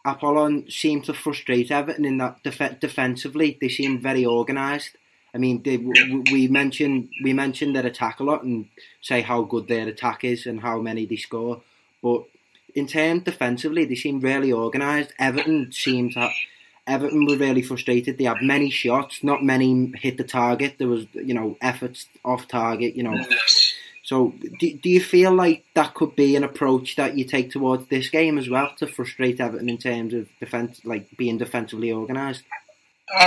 Apollon 0.05 0.71
seemed 0.71 1.05
to 1.05 1.15
frustrate 1.15 1.71
Everton 1.71 2.05
in 2.05 2.19
that 2.19 2.43
def- 2.43 2.81
defensively. 2.81 3.59
They 3.61 3.69
seemed 3.69 4.03
very 4.03 4.25
organised. 4.25 4.97
I 5.35 5.39
mean, 5.39 5.63
they, 5.63 5.77
we 5.77 6.49
mentioned 6.49 7.11
we 7.23 7.33
mentioned 7.33 7.77
their 7.77 7.87
attack 7.87 8.19
a 8.21 8.25
lot 8.25 8.43
and 8.43 8.67
say 9.01 9.21
how 9.21 9.43
good 9.43 9.69
their 9.69 9.87
attack 9.87 10.25
is 10.25 10.47
and 10.47 10.61
how 10.61 10.81
many 10.81 11.07
they 11.07 11.17
score. 11.17 11.63
But 12.03 12.25
in 12.75 12.87
terms 12.87 13.25
defensively, 13.25 13.85
they 13.85 13.95
seem 13.95 14.21
really 14.21 14.53
organised. 14.53 15.13
Everton 15.19 15.73
seemed 15.73 16.13
to. 16.15 16.31
Everton 16.87 17.27
were 17.27 17.37
really 17.37 17.63
frustrated. 17.63 18.19
They 18.19 18.25
had 18.25 18.43
many 18.43 18.69
shots, 18.71 19.23
not 19.23 19.45
many 19.45 19.93
hit 19.97 20.17
the 20.17 20.25
target. 20.25 20.77
There 20.79 20.89
was, 20.89 21.07
you 21.13 21.35
know, 21.35 21.57
efforts 21.61 22.09
off 22.25 22.49
target. 22.49 22.97
You 22.97 23.05
know, 23.05 23.25
so 24.11 24.17
do, 24.61 24.67
do 24.85 24.89
you 24.97 25.03
feel 25.15 25.33
like 25.45 25.61
that 25.79 25.95
could 25.99 26.15
be 26.25 26.31
an 26.39 26.45
approach 26.51 26.89
that 27.01 27.17
you 27.19 27.25
take 27.35 27.49
towards 27.57 27.85
this 27.89 28.07
game 28.19 28.37
as 28.43 28.49
well 28.55 28.69
to 28.79 28.87
frustrate 28.97 29.39
Everton 29.47 29.69
in 29.75 29.79
terms 29.79 30.13
of 30.19 30.23
defense, 30.45 30.73
like 30.93 31.05
being 31.23 31.39
defensively 31.45 31.91
organised? 32.01 32.43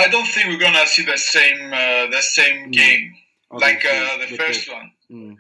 I 0.04 0.08
don't 0.14 0.28
think 0.34 0.46
we're 0.48 0.66
gonna 0.68 0.86
see 0.96 1.06
the 1.14 1.18
same 1.36 1.62
uh, 1.84 2.06
the 2.18 2.22
same 2.38 2.58
Mm. 2.68 2.72
game 2.82 3.06
like 3.66 3.82
uh, 3.86 4.18
the 4.24 4.30
first 4.42 4.64
one. 4.78 4.88
Mm, 5.16 5.34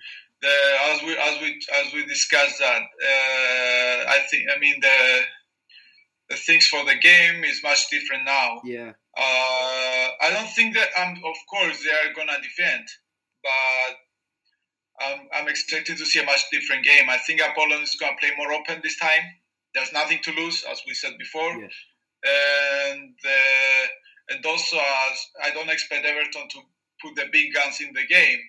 the 0.46 0.56
as 0.92 0.98
we 1.06 1.12
as 1.30 1.36
we 1.42 1.50
as 1.82 1.88
we 1.96 2.02
discussed 2.16 2.58
that 2.66 2.84
uh, 3.12 3.98
I 4.16 4.20
think 4.30 4.44
I 4.56 4.58
mean 4.64 4.78
the 4.88 5.00
the 6.30 6.38
things 6.48 6.66
for 6.72 6.82
the 6.92 6.98
game 7.12 7.38
is 7.52 7.58
much 7.70 7.82
different 7.96 8.24
now. 8.40 8.50
yeah, 8.78 8.92
Uh, 9.26 10.06
I 10.26 10.28
don't 10.36 10.52
think 10.58 10.70
that 10.80 10.90
um, 11.02 11.14
of 11.32 11.38
course 11.54 11.78
they 11.84 11.96
are 12.02 12.14
gonna 12.18 12.40
defend, 12.50 12.86
but 13.48 13.94
I'm, 15.00 15.28
I'm 15.34 15.48
expecting 15.48 15.96
to 15.98 16.06
see 16.06 16.22
a 16.22 16.26
much 16.26 16.44
different 16.52 16.86
game. 16.86 17.10
I 17.10 17.18
think 17.18 17.42
Apollon 17.42 17.82
is 17.82 17.96
gonna 18.00 18.16
play 18.20 18.32
more 18.38 18.54
open 18.54 18.82
this 18.84 18.98
time. 18.98 19.24
There's 19.74 19.92
nothing 19.92 20.20
to 20.24 20.32
lose, 20.34 20.64
as 20.70 20.82
we 20.86 20.94
said 20.94 21.18
before, 21.18 21.58
yes, 21.58 21.74
and 22.24 23.16
uh, 23.26 23.88
and 24.30 24.46
also 24.46 24.78
as 24.78 25.18
I 25.44 25.50
don't 25.52 25.70
expect 25.70 26.06
Everton 26.06 26.48
to 26.50 26.60
put 27.02 27.16
the 27.16 27.26
big 27.32 27.54
guns 27.54 27.82
in 27.82 27.92
the 27.94 28.06
game. 28.06 28.40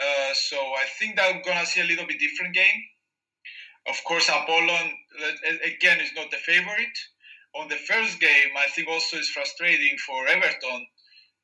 Uh, 0.00 0.34
so 0.34 0.56
I 0.56 0.84
think 0.98 1.16
that 1.16 1.34
we're 1.34 1.42
gonna 1.42 1.64
see 1.64 1.80
a 1.80 1.84
little 1.84 2.06
bit 2.06 2.18
different 2.18 2.54
game. 2.54 2.82
Of 3.88 4.02
course, 4.04 4.28
Apollon 4.28 4.92
again 5.64 6.00
is 6.00 6.10
not 6.14 6.30
the 6.30 6.38
favorite. 6.38 6.98
On 7.54 7.68
the 7.68 7.76
first 7.76 8.20
game, 8.20 8.50
I 8.58 8.68
think 8.74 8.88
also 8.88 9.16
is 9.16 9.30
frustrating 9.30 9.96
for 10.06 10.26
Everton 10.26 10.86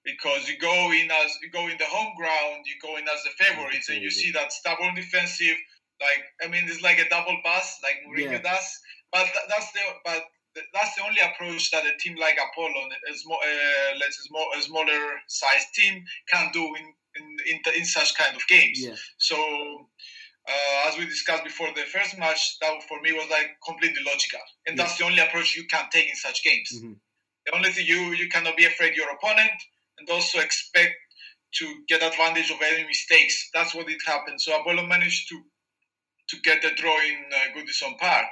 because 0.05 0.49
you 0.49 0.59
go 0.59 0.93
in 0.93 1.11
as 1.11 1.39
you 1.43 1.51
go 1.51 1.69
in 1.69 1.79
the 1.79 1.87
home 1.87 2.13
ground, 2.17 2.67
you 2.67 2.75
go 2.83 2.97
in 2.97 3.05
as 3.09 3.23
the 3.25 3.31
favorites, 3.45 3.89
and 3.89 4.03
you 4.03 4.11
see 4.11 4.31
that 4.33 4.53
stubborn 4.53 4.95
defensive. 4.95 5.57
Like 6.01 6.25
I 6.43 6.49
mean, 6.49 6.65
it's 6.67 6.83
like 6.83 6.99
a 6.99 7.09
double 7.09 7.39
pass, 7.45 7.79
like 7.83 7.97
Mourinho 8.07 8.33
Yeah. 8.33 8.43
does. 8.43 8.69
But 9.13 9.29
that's 9.49 9.71
the 9.73 9.81
but 10.05 10.23
that's 10.75 10.95
the 10.97 11.05
only 11.05 11.21
approach 11.21 11.71
that 11.71 11.85
a 11.87 11.97
team 11.99 12.17
like 12.17 12.37
Apollon, 12.37 12.91
a, 13.11 13.15
small, 13.15 13.39
uh, 13.43 13.97
let's 13.99 14.17
say 14.19 14.29
small, 14.29 14.47
a 14.57 14.61
smaller 14.63 15.21
sized 15.29 15.69
team, 15.75 16.05
can 16.33 16.51
do 16.53 16.75
in 16.75 16.95
in, 17.15 17.37
in, 17.51 17.75
in 17.77 17.85
such 17.85 18.17
kind 18.17 18.35
of 18.35 18.43
games. 18.49 18.81
yeah, 18.83 18.95
So, 19.19 19.37
uh, 20.49 20.89
as 20.89 20.97
we 20.99 21.05
discussed 21.05 21.45
before 21.45 21.69
the 21.77 21.83
first 21.83 22.19
match, 22.19 22.59
that 22.61 22.83
for 22.89 23.01
me 23.03 23.13
was 23.13 23.29
like 23.31 23.51
completely 23.67 24.03
logical, 24.03 24.41
and 24.67 24.79
that's 24.79 24.97
the 24.99 25.05
only 25.05 25.21
approach 25.21 25.55
you 25.57 25.65
can 25.67 25.85
take 25.93 26.09
in 26.09 26.17
such 26.17 26.43
games. 26.43 26.71
Mhm. 26.83 26.97
The 27.47 27.55
only 27.55 27.71
thing 27.73 27.87
you 27.87 28.13
you 28.13 28.29
cannot 28.29 28.57
be 28.57 28.65
afraid 28.65 28.97
your 28.97 29.11
opponent, 29.11 29.53
and 30.03 30.11
also 30.11 30.41
expect 30.41 30.95
to 31.55 31.75
get 31.89 32.03
advantage 32.03 32.51
of 32.51 32.59
any 32.63 32.85
mistakes. 32.87 33.51
That's 33.55 33.75
what 33.75 33.89
it 33.89 34.01
happened. 34.07 34.41
So 34.41 34.59
Apollo 34.59 34.87
managed 34.87 35.29
to 35.29 35.41
to 36.29 36.37
get 36.43 36.63
the 36.63 36.71
draw 36.77 36.97
in 37.01 37.19
uh, 37.31 37.53
Goodison 37.55 37.99
Park. 37.99 38.27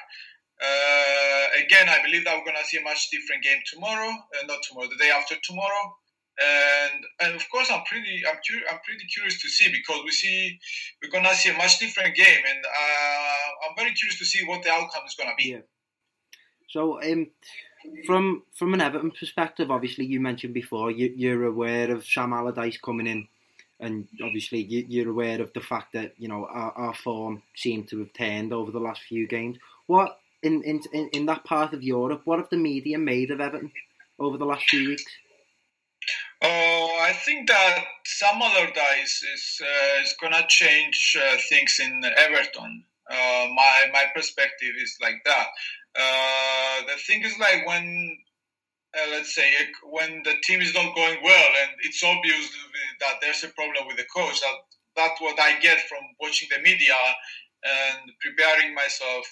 Uh, 0.63 1.47
again, 1.65 1.89
I 1.89 2.01
believe 2.03 2.25
that 2.25 2.37
we're 2.37 2.45
gonna 2.45 2.65
see 2.65 2.79
a 2.79 2.83
much 2.83 3.11
different 3.11 3.43
game 3.43 3.59
tomorrow. 3.73 4.11
Uh, 4.11 4.47
not 4.47 4.59
tomorrow, 4.63 4.89
the 4.89 4.97
day 4.97 5.11
after 5.11 5.37
tomorrow. 5.43 5.97
And 6.43 7.05
and 7.21 7.35
of 7.35 7.45
course, 7.51 7.71
I'm 7.71 7.83
pretty 7.85 8.23
I'm 8.27 8.37
cur- 8.37 8.67
I'm 8.71 8.81
pretty 8.85 9.07
curious 9.13 9.41
to 9.43 9.49
see 9.49 9.71
because 9.71 10.01
we 10.05 10.11
see 10.11 10.59
we're 11.03 11.11
gonna 11.11 11.35
see 11.35 11.51
a 11.51 11.57
much 11.57 11.79
different 11.79 12.15
game, 12.15 12.43
and 12.49 12.65
uh, 12.65 13.49
I'm 13.69 13.77
very 13.77 13.93
curious 13.93 14.19
to 14.19 14.25
see 14.25 14.47
what 14.47 14.63
the 14.63 14.71
outcome 14.71 15.05
is 15.07 15.15
gonna 15.15 15.37
be. 15.37 15.51
Yeah. 15.51 15.65
So, 16.71 17.03
um, 17.03 17.27
from 18.07 18.43
from 18.55 18.75
an 18.75 18.81
Everton 18.81 19.11
perspective, 19.11 19.71
obviously 19.71 20.05
you 20.05 20.21
mentioned 20.21 20.55
before 20.55 20.91
you, 20.91 21.13
you're 21.17 21.45
aware 21.45 21.91
of 21.95 22.07
Sam 22.07 22.33
Allardyce 22.33 22.79
coming 22.79 23.07
in, 23.07 23.29
and 23.79 24.07
obviously 24.23 24.63
you, 24.63 24.85
you're 24.89 25.11
aware 25.11 25.41
of 25.41 25.53
the 25.53 25.61
fact 25.61 25.93
that 25.93 26.15
you 26.19 26.29
know 26.29 26.47
our, 26.47 26.73
our 26.73 26.95
form 26.95 27.43
seemed 27.55 27.89
to 27.89 27.99
have 28.01 28.13
turned 28.13 28.53
over 28.53 28.71
the 28.71 28.81
last 28.81 29.03
few 29.03 29.27
games. 29.27 29.59
What 29.87 30.19
in, 30.43 30.63
in 30.63 30.81
in 31.13 31.27
that 31.27 31.45
part 31.45 31.73
of 31.73 31.83
Europe, 31.83 32.23
what 32.25 32.39
have 32.39 32.51
the 32.51 32.57
media 32.57 32.99
made 32.99 33.31
of 33.31 33.41
Everton 33.41 33.73
over 34.19 34.37
the 34.37 34.47
last 34.47 34.69
few 34.69 34.89
weeks? 34.89 35.05
Oh, 36.43 36.99
I 37.03 37.13
think 37.13 37.49
that 37.49 37.85
Sam 38.05 38.41
Allardyce 38.41 39.23
is 39.23 39.61
uh, 39.63 40.03
is 40.03 40.15
gonna 40.21 40.47
change 40.49 41.17
uh, 41.21 41.37
things 41.49 41.79
in 41.81 42.03
Everton. 42.17 42.85
Uh, 43.11 43.47
my 43.55 43.91
my 43.93 44.05
perspective 44.15 44.75
is 44.81 44.97
like 45.03 45.23
that. 45.25 45.47
Uh, 45.99 46.81
the 46.87 46.99
thing 47.07 47.23
is 47.23 47.37
like 47.39 47.67
when 47.67 48.17
uh, 48.95 49.11
let's 49.11 49.35
say 49.35 49.53
when 49.85 50.23
the 50.25 50.35
team 50.43 50.61
is 50.61 50.75
not 50.75 50.95
going 50.95 51.19
well 51.23 51.51
and 51.63 51.71
it's 51.83 52.03
obvious 52.03 52.51
that 53.01 53.17
there's 53.21 53.45
a 53.45 53.49
problem 53.49 53.87
with 53.87 53.97
the 53.97 54.07
coach. 54.15 54.41
That 54.41 54.57
that's 54.97 55.21
what 55.21 55.39
I 55.39 55.59
get 55.61 55.81
from 55.89 56.01
watching 56.21 56.49
the 56.51 56.61
media 56.63 56.97
and 57.65 58.11
preparing 58.21 58.75
myself 58.75 59.27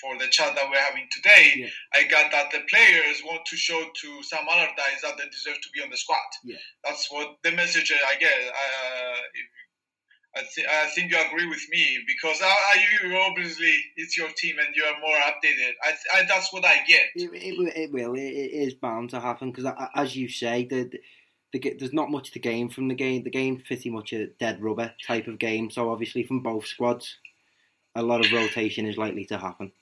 for 0.00 0.16
the 0.18 0.28
chat 0.28 0.54
that 0.54 0.70
we're 0.70 0.78
having 0.78 1.08
today, 1.10 1.52
Yeah. 1.56 1.68
I 1.92 2.04
got 2.04 2.30
that 2.30 2.50
the 2.52 2.60
players 2.70 3.22
want 3.24 3.44
to 3.46 3.56
show 3.56 3.82
to 3.84 4.22
Sam 4.22 4.46
Allardyce 4.48 5.02
that 5.02 5.18
they 5.18 5.28
deserve 5.28 5.60
to 5.60 5.68
be 5.74 5.82
on 5.82 5.90
the 5.90 5.96
squad. 5.96 6.30
Yeah. 6.44 6.56
That's 6.84 7.10
what 7.10 7.36
the 7.42 7.52
message 7.52 7.92
I 7.92 8.14
get. 8.16 8.32
Uh, 8.32 9.20
if, 9.34 9.46
I, 10.36 10.42
th- 10.54 10.66
I 10.68 10.86
think 10.94 11.10
you 11.10 11.18
agree 11.20 11.46
with 11.48 11.66
me 11.70 11.98
because 12.06 12.40
I, 12.40 12.46
I, 12.46 12.76
you 13.08 13.16
obviously 13.18 13.74
it's 13.96 14.16
your 14.16 14.28
team 14.36 14.56
and 14.58 14.68
you 14.76 14.84
are 14.84 15.00
more 15.00 15.16
updated. 15.16 15.72
I, 15.84 15.92
I 16.14 16.24
that's 16.28 16.52
what 16.52 16.64
I 16.64 16.76
get. 16.86 17.06
It, 17.16 17.30
it, 17.34 17.58
will- 17.58 17.72
it 17.74 17.90
will. 17.92 18.14
It, 18.14 18.20
it 18.20 18.52
is 18.52 18.74
bound 18.74 19.10
to 19.10 19.20
happen 19.20 19.50
because, 19.50 19.72
as 19.94 20.14
you 20.14 20.28
say, 20.28 20.66
the, 20.70 20.84
the, 20.84 21.00
the, 21.58 21.74
there's 21.78 21.92
not 21.92 22.10
much 22.10 22.30
to 22.32 22.38
gain 22.38 22.68
from 22.68 22.86
the 22.86 22.94
game. 22.94 23.24
The 23.24 23.30
game's 23.30 23.62
pretty 23.64 23.90
much 23.90 24.12
a 24.12 24.28
dead 24.38 24.62
rubber 24.62 24.92
type 25.04 25.26
of 25.26 25.38
game. 25.40 25.68
So 25.70 25.90
obviously, 25.90 26.22
from 26.22 26.42
both 26.44 26.66
squads, 26.66 27.16
a 27.96 28.02
lot 28.02 28.24
of 28.24 28.30
rotation 28.32 28.86
is 28.86 28.96
likely 28.96 29.24
to 29.26 29.38
happen. 29.38 29.72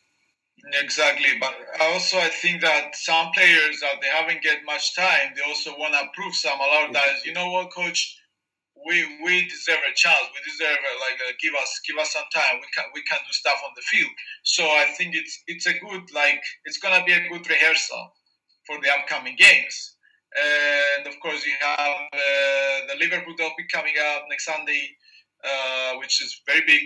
Exactly, 0.82 1.30
but 1.40 1.54
also 1.80 2.18
I 2.18 2.28
think 2.28 2.62
that 2.62 2.96
some 2.96 3.30
players 3.32 3.80
that 3.80 4.00
they 4.00 4.08
haven't 4.08 4.42
get 4.42 4.64
much 4.66 4.96
time, 4.96 5.32
they 5.36 5.42
also 5.42 5.70
want 5.78 5.94
to 5.94 6.00
prove 6.14 6.34
Sam 6.34 6.58
Allardyce. 6.60 7.24
You 7.24 7.32
know 7.32 7.50
what, 7.52 7.70
coach? 7.70 8.18
We 8.86 9.04
we 9.24 9.48
deserve 9.48 9.82
a 9.88 9.94
chance. 9.94 10.24
We 10.34 10.40
deserve 10.44 10.78
a, 10.78 10.92
like 11.00 11.18
a, 11.20 11.34
give 11.42 11.54
us 11.54 11.80
give 11.86 11.98
us 11.98 12.12
some 12.12 12.28
time. 12.32 12.60
We 12.60 12.68
can 12.74 12.84
we 12.94 13.02
can 13.02 13.18
do 13.26 13.32
stuff 13.32 13.60
on 13.64 13.72
the 13.76 13.82
field. 13.82 14.10
So 14.44 14.64
I 14.64 14.86
think 14.96 15.14
it's 15.14 15.42
it's 15.46 15.66
a 15.66 15.74
good 15.78 16.04
like 16.14 16.42
it's 16.64 16.78
gonna 16.78 17.04
be 17.04 17.12
a 17.12 17.28
good 17.28 17.48
rehearsal 17.48 18.12
for 18.66 18.80
the 18.80 18.90
upcoming 18.90 19.36
games. 19.36 19.96
And 20.36 21.06
of 21.06 21.18
course, 21.20 21.44
you 21.46 21.54
have 21.60 21.96
uh, 22.12 22.78
the 22.92 22.96
Liverpool 23.00 23.34
derby 23.36 23.64
coming 23.72 23.94
up 24.12 24.24
next 24.28 24.44
Sunday, 24.44 24.96
uh, 25.42 25.94
which 25.98 26.20
is 26.22 26.42
very 26.46 26.62
big 26.66 26.84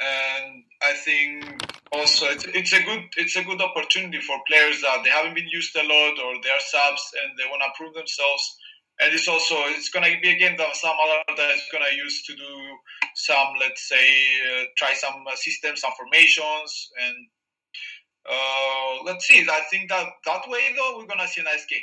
and 0.00 0.64
I 0.82 0.92
think 0.94 1.44
also 1.92 2.26
it's, 2.26 2.44
it's 2.46 2.72
a 2.72 2.82
good 2.82 3.04
it's 3.16 3.36
a 3.36 3.44
good 3.44 3.60
opportunity 3.60 4.20
for 4.20 4.36
players 4.48 4.80
that 4.80 5.04
they 5.04 5.10
haven't 5.10 5.34
been 5.34 5.48
used 5.48 5.76
a 5.76 5.82
lot 5.82 6.16
or 6.18 6.40
they 6.42 6.48
are 6.50 6.64
subs 6.64 7.04
and 7.22 7.36
they 7.36 7.44
want 7.50 7.62
to 7.62 7.76
prove 7.76 7.94
themselves. 7.94 8.56
And 9.02 9.14
it's 9.14 9.28
also 9.28 9.54
it's 9.76 9.88
gonna 9.88 10.08
be 10.20 10.30
a 10.30 10.38
game 10.38 10.56
that 10.58 10.76
some 10.76 10.96
other 11.04 11.22
that 11.36 11.50
is 11.54 11.62
gonna 11.72 11.90
use 11.94 12.22
to 12.26 12.34
do 12.36 12.52
some 13.14 13.54
let's 13.58 13.88
say 13.88 14.06
uh, 14.50 14.64
try 14.76 14.92
some 14.94 15.24
uh, 15.26 15.34
systems, 15.36 15.80
some 15.80 15.92
formations, 15.96 16.90
and 17.00 17.16
uh, 18.28 19.02
let's 19.04 19.26
see. 19.26 19.40
I 19.48 19.60
think 19.70 19.88
that 19.90 20.06
that 20.26 20.48
way 20.48 20.60
though 20.76 20.98
we're 20.98 21.06
gonna 21.06 21.26
see 21.28 21.40
a 21.40 21.44
nice 21.44 21.66
game. 21.66 21.80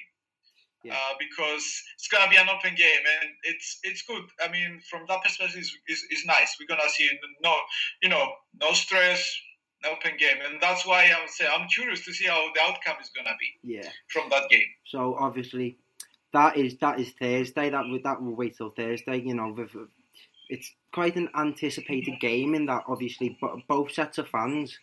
Yeah. 0.84 0.94
Uh, 0.94 1.16
because 1.20 1.66
it's 1.96 2.08
gonna 2.08 2.30
be 2.30 2.38
an 2.38 2.48
open 2.50 2.76
game 2.76 3.04
and 3.22 3.30
it's 3.44 3.80
it's 3.84 4.04
good. 4.04 4.24
I 4.44 4.50
mean, 4.52 4.80
from 4.90 5.02
that 5.08 5.24
perspective, 5.24 5.60
is 5.60 5.76
is 5.88 6.04
is 6.12 6.24
nice. 6.26 6.56
We're 6.60 6.68
gonna 6.68 6.90
see 6.90 7.10
no, 7.42 7.56
you 8.04 8.10
know, 8.10 8.32
no 8.62 8.72
stress, 8.74 9.36
an 9.84 9.92
open 9.92 10.18
game, 10.18 10.38
and 10.46 10.62
that's 10.62 10.86
why 10.86 11.06
I'm 11.06 11.28
say 11.28 11.48
I'm 11.48 11.68
curious 11.68 12.06
to 12.06 12.14
see 12.14 12.28
how 12.28 12.54
the 12.54 12.62
outcome 12.62 12.98
is 13.02 13.10
gonna 13.10 13.36
be 13.40 13.74
Yeah. 13.76 13.90
from 14.10 14.30
that 14.30 14.50
game. 14.50 14.70
So 14.86 15.16
obviously, 15.16 15.78
that 16.34 16.58
is 16.58 16.78
that 16.78 17.00
is 17.00 17.12
Thursday. 17.12 17.70
That 17.70 17.86
will 17.88 18.00
that 18.04 18.22
will 18.22 18.36
wait 18.36 18.58
till 18.58 18.70
Thursday. 18.70 19.22
You 19.22 19.34
know, 19.34 19.54
with, 19.56 19.76
it's 20.50 20.74
quite 20.92 21.16
an 21.16 21.30
anticipated 21.36 22.20
game 22.20 22.56
in 22.56 22.66
that 22.68 22.84
obviously 22.88 23.38
bo- 23.40 23.62
both 23.68 23.92
sets 23.92 24.18
of 24.18 24.28
fans 24.28 24.78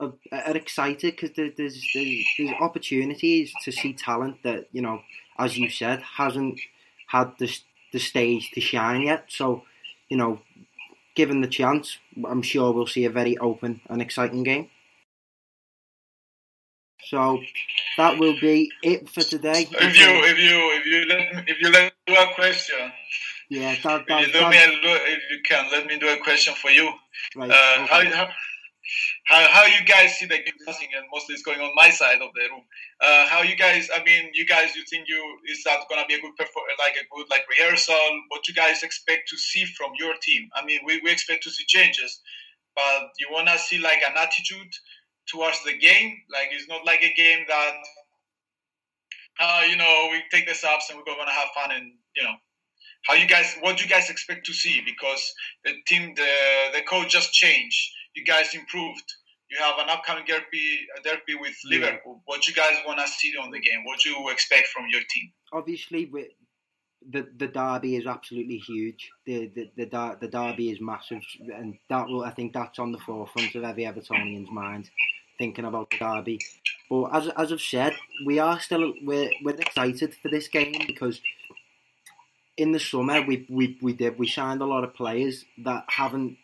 are, 0.00 0.12
are 0.32 0.56
excited 0.56 1.16
because 1.16 1.32
there, 1.36 1.50
there's, 1.56 1.82
there's 1.94 2.24
there's 2.38 2.54
opportunities 2.60 3.52
to 3.64 3.72
see 3.72 3.92
talent 3.92 4.42
that 4.42 4.66
you 4.72 4.82
know, 4.82 5.02
as 5.38 5.56
you 5.56 5.68
said, 5.70 6.02
hasn't 6.02 6.60
had 7.08 7.32
the 7.38 7.54
the 7.92 7.98
stage 7.98 8.50
to 8.52 8.60
shine 8.60 9.02
yet. 9.02 9.24
So, 9.28 9.62
you 10.08 10.16
know, 10.16 10.40
given 11.14 11.40
the 11.40 11.48
chance, 11.48 11.98
I'm 12.28 12.42
sure 12.42 12.72
we'll 12.72 12.86
see 12.86 13.04
a 13.04 13.10
very 13.10 13.38
open 13.38 13.80
and 13.88 14.02
exciting 14.02 14.42
game. 14.42 14.70
So 17.06 17.40
that 17.96 18.18
will 18.18 18.38
be 18.40 18.70
it 18.82 19.08
for 19.08 19.22
today. 19.22 19.68
If 19.70 19.98
you 19.98 20.08
if 20.24 20.38
you 20.38 20.56
if 20.74 20.86
you 20.86 21.04
let 21.08 21.18
me, 21.18 21.42
if 21.46 21.60
you 21.60 21.70
let 21.70 21.84
me 21.84 21.90
do 22.06 22.14
a 22.14 22.34
question, 22.34 22.92
Yeah, 23.48 23.76
that, 23.84 24.00
if 24.00 24.06
that, 24.06 24.26
you, 24.26 24.40
let 24.40 24.50
me, 24.50 24.58
if 24.58 25.22
you 25.30 25.40
can 25.46 25.70
let 25.70 25.86
me 25.86 25.98
do 25.98 26.08
a 26.08 26.16
question 26.16 26.54
for 26.54 26.70
you. 26.70 26.90
right. 27.36 27.50
Uh, 27.50 27.86
how, 27.86 28.00
okay. 28.00 28.10
how, 28.10 28.28
how 29.26 29.48
how 29.48 29.64
you 29.66 29.84
guys 29.86 30.18
see 30.18 30.26
the 30.26 30.34
game 30.34 30.58
passing 30.66 30.88
and 30.96 31.06
mostly 31.14 31.34
it's 31.34 31.44
going 31.44 31.60
on 31.60 31.70
my 31.76 31.90
side 31.90 32.20
of 32.20 32.30
the 32.34 32.42
room. 32.50 32.62
Uh, 33.00 33.26
how 33.28 33.42
you 33.42 33.54
guys? 33.54 33.88
I 33.94 34.02
mean, 34.02 34.30
you 34.34 34.44
guys, 34.44 34.74
you 34.74 34.82
think 34.90 35.06
you 35.06 35.22
is 35.46 35.62
that 35.62 35.78
gonna 35.88 36.06
be 36.08 36.14
a 36.14 36.20
good 36.20 36.34
perfor- 36.40 36.66
like 36.78 36.96
a 36.98 37.06
good 37.14 37.26
like 37.30 37.44
rehearsal? 37.48 37.94
What 38.30 38.48
you 38.48 38.54
guys 38.54 38.82
expect 38.82 39.28
to 39.28 39.36
see 39.36 39.64
from 39.64 39.92
your 39.96 40.14
team? 40.22 40.48
I 40.56 40.64
mean, 40.64 40.80
we, 40.84 41.00
we 41.04 41.12
expect 41.12 41.44
to 41.44 41.50
see 41.50 41.64
changes, 41.66 42.18
but 42.74 43.10
you 43.20 43.28
wanna 43.30 43.56
see 43.58 43.78
like 43.78 44.02
an 44.02 44.16
attitude 44.18 44.72
towards 45.32 45.62
the 45.64 45.76
game. 45.76 46.16
Like 46.32 46.48
it's 46.52 46.68
not 46.68 46.84
like 46.84 47.02
a 47.02 47.12
game 47.14 47.44
that, 47.48 47.74
uh, 49.40 49.62
you 49.68 49.76
know, 49.76 50.08
we 50.10 50.22
take 50.30 50.46
the 50.48 50.54
subs 50.54 50.86
and 50.90 50.98
we're 50.98 51.14
gonna 51.14 51.30
have 51.30 51.48
fun 51.54 51.70
and 51.72 51.92
you 52.16 52.22
know. 52.24 52.34
How 53.06 53.14
you 53.14 53.28
guys? 53.28 53.56
What 53.60 53.76
do 53.76 53.84
you 53.84 53.88
guys 53.90 54.10
expect 54.10 54.46
to 54.46 54.52
see? 54.52 54.82
Because 54.84 55.32
the 55.64 55.74
team, 55.86 56.14
the 56.16 56.70
the 56.74 56.82
coach 56.82 57.10
just 57.12 57.32
changed. 57.32 57.80
You 58.16 58.24
guys 58.24 58.54
improved. 58.54 59.04
You 59.48 59.58
have 59.58 59.78
an 59.78 59.88
upcoming 59.88 60.24
derby, 60.26 60.80
derby 61.04 61.36
with 61.38 61.54
Yeah. 61.64 61.78
Liverpool. 61.78 62.22
What 62.24 62.48
you 62.48 62.54
guys 62.54 62.78
want 62.84 62.98
to 62.98 63.06
see 63.06 63.32
on 63.36 63.52
the 63.52 63.60
game? 63.60 63.84
What 63.84 64.00
do 64.00 64.10
you 64.10 64.28
expect 64.30 64.68
from 64.68 64.86
your 64.90 65.02
team? 65.08 65.32
Obviously, 65.52 66.06
we- 66.06 66.34
the 67.08 67.28
the 67.36 67.46
derby 67.46 67.94
is 67.94 68.06
absolutely 68.06 68.58
huge. 68.58 69.08
The 69.26 69.46
the 69.54 69.70
the, 69.76 69.86
der- 69.86 70.16
the 70.20 70.26
derby 70.26 70.70
is 70.70 70.80
massive, 70.80 71.22
and 71.54 71.78
that 71.88 72.08
will 72.08 72.24
I 72.24 72.30
think 72.32 72.54
that's 72.54 72.80
on 72.80 72.90
the 72.90 72.98
forefront 72.98 73.54
of 73.54 73.62
every 73.62 73.84
Evertonian's 73.84 74.50
mind, 74.50 74.90
thinking 75.38 75.64
about 75.64 75.90
the 75.90 75.98
derby. 75.98 76.40
But 76.90 77.04
as 77.14 77.28
as 77.28 77.52
I've 77.52 77.60
said, 77.60 77.94
we 78.24 78.38
are 78.38 78.60
still 78.60 78.92
we're 79.02 79.30
we're 79.44 79.56
excited 79.56 80.14
for 80.14 80.28
this 80.30 80.48
game 80.48 80.74
because 80.86 81.20
in 82.56 82.72
the 82.72 82.80
summer 82.80 83.22
we 83.22 83.46
we 83.48 83.76
we 83.82 83.92
did 83.92 84.18
we 84.18 84.26
signed 84.26 84.60
a 84.62 84.66
lot 84.66 84.84
of 84.84 84.94
players 84.94 85.44
that 85.58 85.84
haven't 85.88 86.38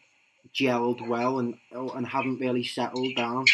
gelled 0.55 1.07
well 1.09 1.39
and 1.39 1.55
and 1.73 2.07
haven't 2.07 2.41
really 2.41 2.65
settled 2.65 3.15
down 3.17 3.45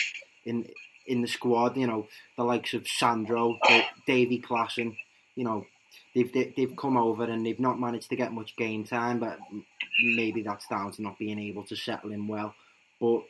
in 0.44 0.66
in 1.06 1.22
the 1.22 1.28
squad. 1.28 1.76
You 1.76 1.86
know, 1.86 2.08
the 2.36 2.44
likes 2.44 2.74
of 2.74 2.86
Sandro, 2.86 3.58
Da- 3.68 3.88
Davy 4.06 4.40
Klaassen. 4.40 4.96
You 5.36 5.44
know, 5.44 5.66
they've 6.14 6.32
they- 6.32 6.52
they've 6.56 6.76
come 6.76 6.96
over 6.96 7.24
and 7.24 7.46
they've 7.46 7.60
not 7.60 7.78
managed 7.80 8.08
to 8.10 8.16
get 8.16 8.32
much 8.32 8.56
game 8.56 8.84
time, 8.84 9.20
but 9.20 9.38
maybe 10.02 10.42
that's 10.42 10.66
down 10.68 10.90
to 10.92 11.02
not 11.02 11.18
being 11.18 11.38
able 11.38 11.64
to 11.64 11.76
settle 11.76 12.12
in 12.12 12.26
well. 12.26 12.54
But 13.00 13.22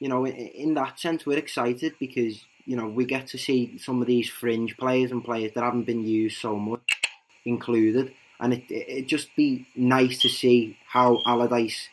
you 0.00 0.08
know, 0.08 0.26
in, 0.26 0.74
that 0.74 0.98
sense, 0.98 1.24
we're 1.24 1.38
excited 1.38 1.94
because 2.00 2.44
you 2.66 2.76
know 2.76 2.88
we 2.88 3.04
get 3.04 3.28
to 3.28 3.38
see 3.38 3.78
some 3.78 4.00
of 4.00 4.06
these 4.08 4.28
fringe 4.28 4.76
players 4.76 5.12
and 5.12 5.24
players 5.24 5.52
that 5.54 5.62
haven't 5.62 5.84
been 5.84 6.04
used 6.06 6.38
so 6.38 6.56
much 6.56 7.00
included, 7.44 8.12
and 8.40 8.54
it 8.54 8.64
it 8.70 8.88
it'd 8.88 9.08
just 9.08 9.34
be 9.36 9.66
nice 9.76 10.18
to 10.22 10.28
see 10.28 10.76
how 10.88 11.20
Allardyce 11.26 11.88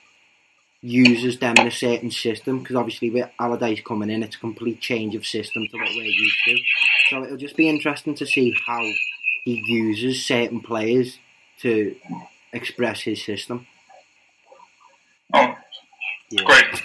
uses 0.82 1.40
them 1.40 1.56
in 1.58 1.68
a 1.68 1.72
certain 1.72 2.12
system 2.12 2.60
because 2.60 2.76
obviously 2.76 3.10
with 3.10 3.30
Allardyce 3.40 3.82
coming 3.82 4.10
in, 4.10 4.24
it's 4.24 4.36
a 4.36 4.40
complete 4.40 4.80
change 4.80 5.16
of 5.16 5.26
system 5.26 5.68
to 5.68 5.78
what 5.78 5.90
we're 5.90 6.04
used 6.04 6.38
to. 6.46 6.58
So 7.10 7.24
it'll 7.24 7.38
just 7.38 7.58
be 7.58 7.68
interesting 7.68 8.16
to 8.16 8.26
see 8.26 8.56
how 8.66 8.82
he 9.44 9.64
uses 9.66 10.26
certain 10.26 10.62
players 10.62 11.20
to 11.62 11.96
express 12.54 13.02
his 13.02 13.24
system. 13.24 13.66
Oh, 15.34 15.56
Yeah. 16.30 16.44
great. 16.46 16.84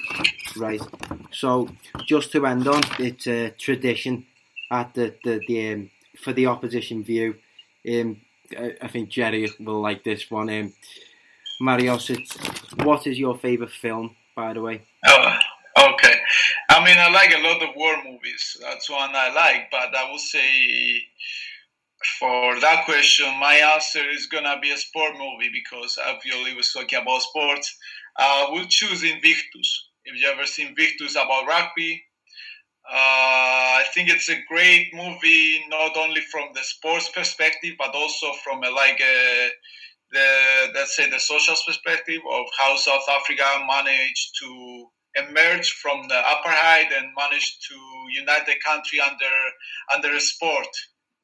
Right. 0.57 0.83
So 1.31 1.69
just 2.07 2.33
to 2.33 2.47
end 2.47 2.69
on, 2.69 2.83
it's 2.99 3.27
a 3.27 3.51
tradition 3.51 4.27
at 4.71 4.95
the 4.95 5.15
the, 5.25 5.41
the 5.47 5.73
um, 5.73 5.91
for 6.23 6.33
the 6.33 6.47
opposition 6.47 7.05
view. 7.05 7.37
Um, 7.89 8.21
I, 8.57 8.75
I 8.83 8.89
think 8.89 9.09
Jerry 9.09 9.51
will 9.61 9.81
like 9.81 10.05
this 10.05 10.31
one. 10.31 10.51
Um, 10.51 10.73
Marios, 11.61 12.11
what 12.85 13.07
is 13.07 13.19
your 13.19 13.37
favourite 13.39 13.73
film, 13.73 14.17
by 14.35 14.53
the 14.53 14.61
way? 14.61 14.83
Oh, 15.07 15.39
okay. 15.79 16.15
I'm 16.69 16.85
mean, 16.85 16.99
I 16.99 17.11
like 17.11 17.33
a 17.35 17.43
lot 17.43 17.63
of 17.63 17.77
war 17.77 17.97
movies. 18.05 18.57
That's 18.61 18.91
one 18.91 19.11
I 19.15 19.33
like, 19.33 19.71
but 19.71 19.95
I 19.95 20.11
would 20.11 20.21
say 20.21 21.05
for 22.19 22.59
that 22.61 22.85
question, 22.85 23.27
my 23.39 23.55
answer 23.55 24.09
is 24.11 24.27
gonna 24.27 24.59
be 24.61 24.73
a 24.73 24.77
sport 24.77 25.13
movie 25.13 25.51
because 25.53 25.99
obviously 26.05 26.55
we're 26.55 26.63
talking 26.63 27.01
about 27.01 27.23
sports. 27.23 27.77
I 28.17 28.49
would 28.53 28.69
choose 28.69 29.03
Invictus. 29.03 29.82
If 30.05 30.21
you 30.21 30.29
ever 30.29 30.47
seen 30.47 30.69
Invictus 30.69 31.13
about 31.13 31.47
rugby, 31.47 32.03
uh, 32.91 33.79
I 33.81 33.85
think 33.95 34.09
it's 34.11 34.29
a 34.29 34.43
great 34.49 34.93
movie, 34.93 35.65
not 35.69 35.97
only 35.97 36.21
from 36.21 36.49
the 36.55 36.63
sports 36.63 37.09
perspective, 37.15 37.75
but 37.79 37.95
also 37.95 38.33
from 38.45 38.65
a, 38.65 38.71
like 38.71 39.01
a, 39.01 39.51
the 40.11 40.73
let's 40.75 40.97
say 40.97 41.09
the 41.09 41.21
social 41.21 41.55
perspective 41.67 42.21
of 42.31 42.47
how 42.59 42.77
South 42.77 43.05
Africa 43.09 43.45
managed 43.67 44.39
to 44.41 44.87
emerge 45.15 45.71
from 45.73 46.09
the 46.09 46.15
apartheid 46.15 46.89
and 46.97 47.15
managed 47.17 47.67
to 47.69 47.77
unite 48.19 48.47
the 48.47 48.57
country 48.65 48.99
under 49.01 49.35
under 49.95 50.15
a 50.17 50.21
sport. 50.21 50.69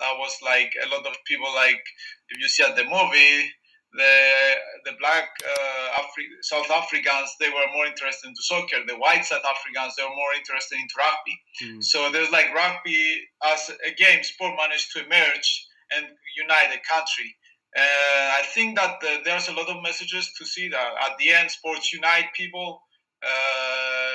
That 0.00 0.16
was 0.18 0.36
like 0.44 0.72
a 0.84 0.88
lot 0.88 1.06
of 1.06 1.16
people 1.26 1.52
like 1.54 1.82
if 2.28 2.40
you 2.40 2.48
see 2.48 2.62
at 2.62 2.76
the 2.76 2.84
movie 2.84 3.50
the 3.92 4.54
the 4.84 4.92
black 5.00 5.28
uh, 5.44 6.00
Afri- 6.00 6.36
South 6.42 6.70
Africans 6.70 7.34
they 7.40 7.48
were 7.48 7.66
more 7.74 7.86
interested 7.86 8.28
into 8.28 8.42
soccer. 8.42 8.84
The 8.86 8.96
white 8.98 9.24
South 9.24 9.44
Africans 9.48 9.96
they 9.96 10.02
were 10.04 10.14
more 10.14 10.34
interested 10.36 10.76
into 10.76 10.94
rugby. 10.98 11.36
Mm. 11.64 11.82
So 11.82 12.10
there's 12.12 12.30
like 12.30 12.52
rugby 12.54 13.20
as 13.44 13.70
a 13.86 13.92
game 13.94 14.22
sport 14.22 14.54
managed 14.56 14.92
to 14.92 15.04
emerge 15.04 15.66
and 15.96 16.06
unite 16.36 16.70
the 16.70 16.80
country. 16.86 17.34
Uh, 17.76 18.40
I 18.40 18.42
think 18.54 18.76
that 18.76 18.96
uh, 19.02 19.18
there's 19.24 19.48
a 19.48 19.52
lot 19.52 19.68
of 19.68 19.82
messages 19.82 20.30
to 20.38 20.44
see 20.44 20.68
that 20.68 20.90
at 21.04 21.16
the 21.18 21.30
end 21.30 21.50
sports 21.50 21.92
unite 21.92 22.26
people. 22.36 22.80
Uh, 23.22 24.12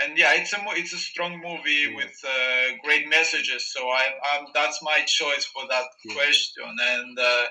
and 0.00 0.16
yeah, 0.16 0.32
it's 0.34 0.52
a 0.52 0.58
mo- 0.58 0.72
it's 0.74 0.92
a 0.94 0.98
strong 0.98 1.40
movie 1.40 1.88
Yeah. 1.90 1.96
with 1.96 2.14
uh, 2.24 2.76
great 2.82 3.08
messages. 3.08 3.70
So 3.72 3.88
I, 3.88 4.04
I'm 4.32 4.46
that's 4.54 4.82
my 4.82 5.00
choice 5.06 5.44
for 5.46 5.62
that 5.68 5.84
Yeah. 6.04 6.14
question. 6.14 6.64
And 6.92 7.18
uh, 7.18 7.44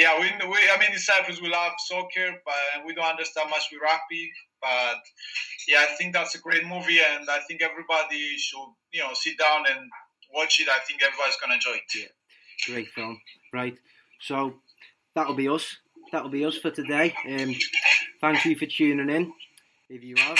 yeah, 0.00 0.18
we, 0.18 0.26
we 0.48 0.56
I 0.72 0.78
mean 0.80 0.92
in 0.92 0.98
Cyprus 0.98 1.42
we 1.42 1.50
love 1.50 1.72
soccer, 1.78 2.32
but 2.46 2.86
we 2.86 2.94
don't 2.94 3.04
understand 3.04 3.50
much 3.50 3.68
with 3.70 3.82
rugby. 3.82 4.32
But 4.62 5.02
yeah, 5.68 5.84
I 5.86 5.94
think 5.96 6.14
that's 6.14 6.34
a 6.34 6.40
great 6.40 6.64
movie, 6.64 7.00
and 7.00 7.28
I 7.28 7.40
think 7.46 7.60
everybody 7.60 8.38
should 8.38 8.72
you 8.92 9.00
know 9.00 9.12
sit 9.12 9.38
down 9.38 9.64
and 9.70 9.90
watch 10.34 10.58
it. 10.58 10.68
I 10.68 10.78
think 10.88 11.02
everybody's 11.02 11.36
gonna 11.36 11.54
enjoy 11.54 11.72
it. 11.72 11.82
Yeah, 11.94 12.72
Great 12.72 12.88
film. 12.88 13.20
Right. 13.52 13.76
So 14.22 14.54
that'll 15.14 15.34
be 15.34 15.50
us. 15.50 15.76
That'll 16.12 16.30
be 16.30 16.46
us 16.46 16.56
for 16.56 16.70
today. 16.70 17.14
Um, 17.28 17.54
thank 18.22 18.44
you 18.46 18.56
for 18.56 18.66
tuning 18.66 19.10
in. 19.10 19.32
If 19.90 20.02
you 20.02 20.14
have, 20.16 20.38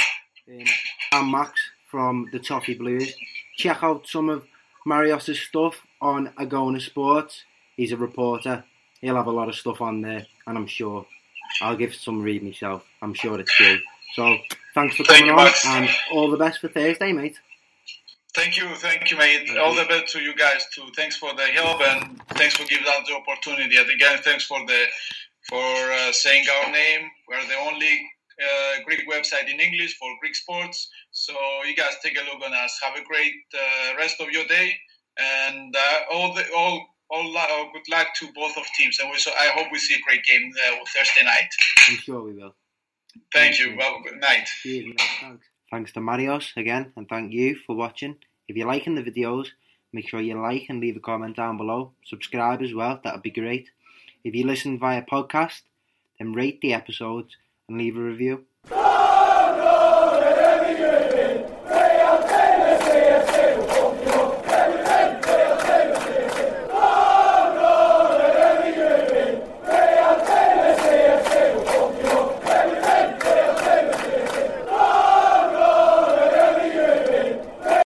um, 0.49 0.65
I'm 1.13 1.31
Max 1.31 1.53
from 1.91 2.29
the 2.33 2.39
Toffee 2.39 2.75
Blues. 2.75 3.13
Check 3.59 3.83
out 3.83 4.07
some 4.07 4.31
of 4.31 4.47
Marios's 4.87 5.39
stuff 5.39 5.83
on 6.01 6.29
Agona 6.39 6.81
Sports. 6.81 7.45
He's 7.77 7.93
a 7.93 7.97
reporter. 7.99 8.65
He'll 9.01 9.17
have 9.17 9.27
a 9.27 9.33
lot 9.33 9.49
of 9.49 9.55
stuff 9.55 9.81
on 9.81 10.03
there, 10.03 10.27
and 10.47 10.59
I'm 10.59 10.67
sure 10.67 11.07
I'll 11.63 11.77
give 11.77 11.95
some 11.95 12.23
read 12.23 12.43
myself. 12.43 12.85
I'm 13.03 13.15
sure 13.15 13.39
it's 13.41 13.57
good. 13.59 13.81
So 14.15 14.37
thanks 14.75 14.97
for 14.97 15.05
coming 15.05 15.27
you, 15.27 15.33
on, 15.33 15.53
and 15.67 15.89
all 16.13 16.31
the 16.31 16.37
best 16.37 16.61
for 16.61 16.69
Thursday, 16.69 17.13
mate. 17.13 17.39
Thank 18.35 18.57
you, 18.57 18.69
thank 18.77 19.11
you, 19.11 19.17
mate. 19.17 19.49
Thank 19.49 19.59
All 19.59 19.75
you. 19.75 19.83
the 19.83 19.89
best 19.89 20.13
to 20.13 20.21
you 20.21 20.35
guys 20.37 20.65
too. 20.73 20.87
Thanks 20.95 21.17
for 21.17 21.35
the 21.35 21.43
help 21.43 21.81
and 21.81 22.23
thanks 22.31 22.57
for 22.57 22.65
giving 22.69 22.87
us 22.87 23.09
the 23.09 23.15
opportunity. 23.15 23.77
And 23.77 23.91
again, 23.91 24.21
thanks 24.23 24.45
for 24.45 24.59
the 24.67 24.85
for 25.49 25.57
uh, 25.65 26.13
saying 26.13 26.47
our 26.49 26.71
name. 26.71 27.11
We're 27.29 27.45
the 27.47 27.57
only 27.57 28.09
uh, 28.41 28.85
Greek 28.85 29.09
website 29.11 29.49
in 29.53 29.59
English 29.59 29.99
for 29.99 30.09
Greek 30.21 30.37
sports. 30.37 30.89
So 31.11 31.33
you 31.67 31.75
guys 31.75 31.97
take 32.05 32.17
a 32.17 32.25
look 32.33 32.41
on 32.45 32.55
us. 32.55 32.79
Have 32.83 32.97
a 32.97 33.05
great 33.05 33.35
uh, 33.53 33.97
rest 33.97 34.21
of 34.21 34.31
your 34.31 34.47
day, 34.47 34.75
and 35.19 35.75
uh, 35.75 35.99
all 36.13 36.33
the 36.35 36.45
all. 36.57 36.87
All 37.11 37.37
uh, 37.37 37.65
good 37.73 37.89
luck 37.91 38.09
to 38.21 38.33
both 38.33 38.57
of 38.57 38.65
teams, 38.77 38.99
and 39.01 39.11
we 39.11 39.19
so 39.19 39.31
I 39.33 39.49
hope 39.55 39.69
we 39.73 39.79
see 39.79 39.95
a 39.95 40.01
great 40.07 40.25
game 40.25 40.53
uh, 40.69 40.77
Thursday 40.95 41.25
night. 41.25 41.51
I'm 41.89 41.97
sure 41.97 42.23
we 42.23 42.35
will. 42.35 42.55
Thank 43.33 43.57
Thank 43.57 43.59
you. 43.59 43.71
you. 43.73 43.77
Well, 43.79 44.01
good 44.05 44.21
night. 44.21 44.49
Cheers. 44.63 44.95
Thanks. 45.21 45.47
Thanks 45.71 45.93
to 45.93 46.01
Marios 46.01 46.57
again, 46.57 46.93
and 46.97 47.09
thank 47.09 47.33
you 47.33 47.57
for 47.67 47.77
watching. 47.77 48.17
If 48.49 48.57
you're 48.57 48.67
liking 48.67 48.97
the 48.97 49.03
videos, 49.03 49.49
make 49.93 50.09
sure 50.09 50.21
you 50.21 50.41
like 50.41 50.67
and 50.69 50.81
leave 50.81 50.97
a 50.97 51.01
comment 51.01 51.37
down 51.37 51.57
below. 51.57 51.93
Subscribe 52.05 52.63
as 52.63 52.75
well, 52.75 53.01
that 53.03 53.15
would 53.15 53.23
be 53.23 53.31
great. 53.31 53.71
If 54.25 54.35
you 54.35 54.47
listen 54.47 54.79
via 54.79 55.03
podcast, 55.03 55.63
then 56.19 56.33
rate 56.33 56.61
the 56.61 56.75
episodes 56.75 57.37
and 57.69 57.79
leave 57.79 57.97
a 57.97 58.03
review. 58.03 58.45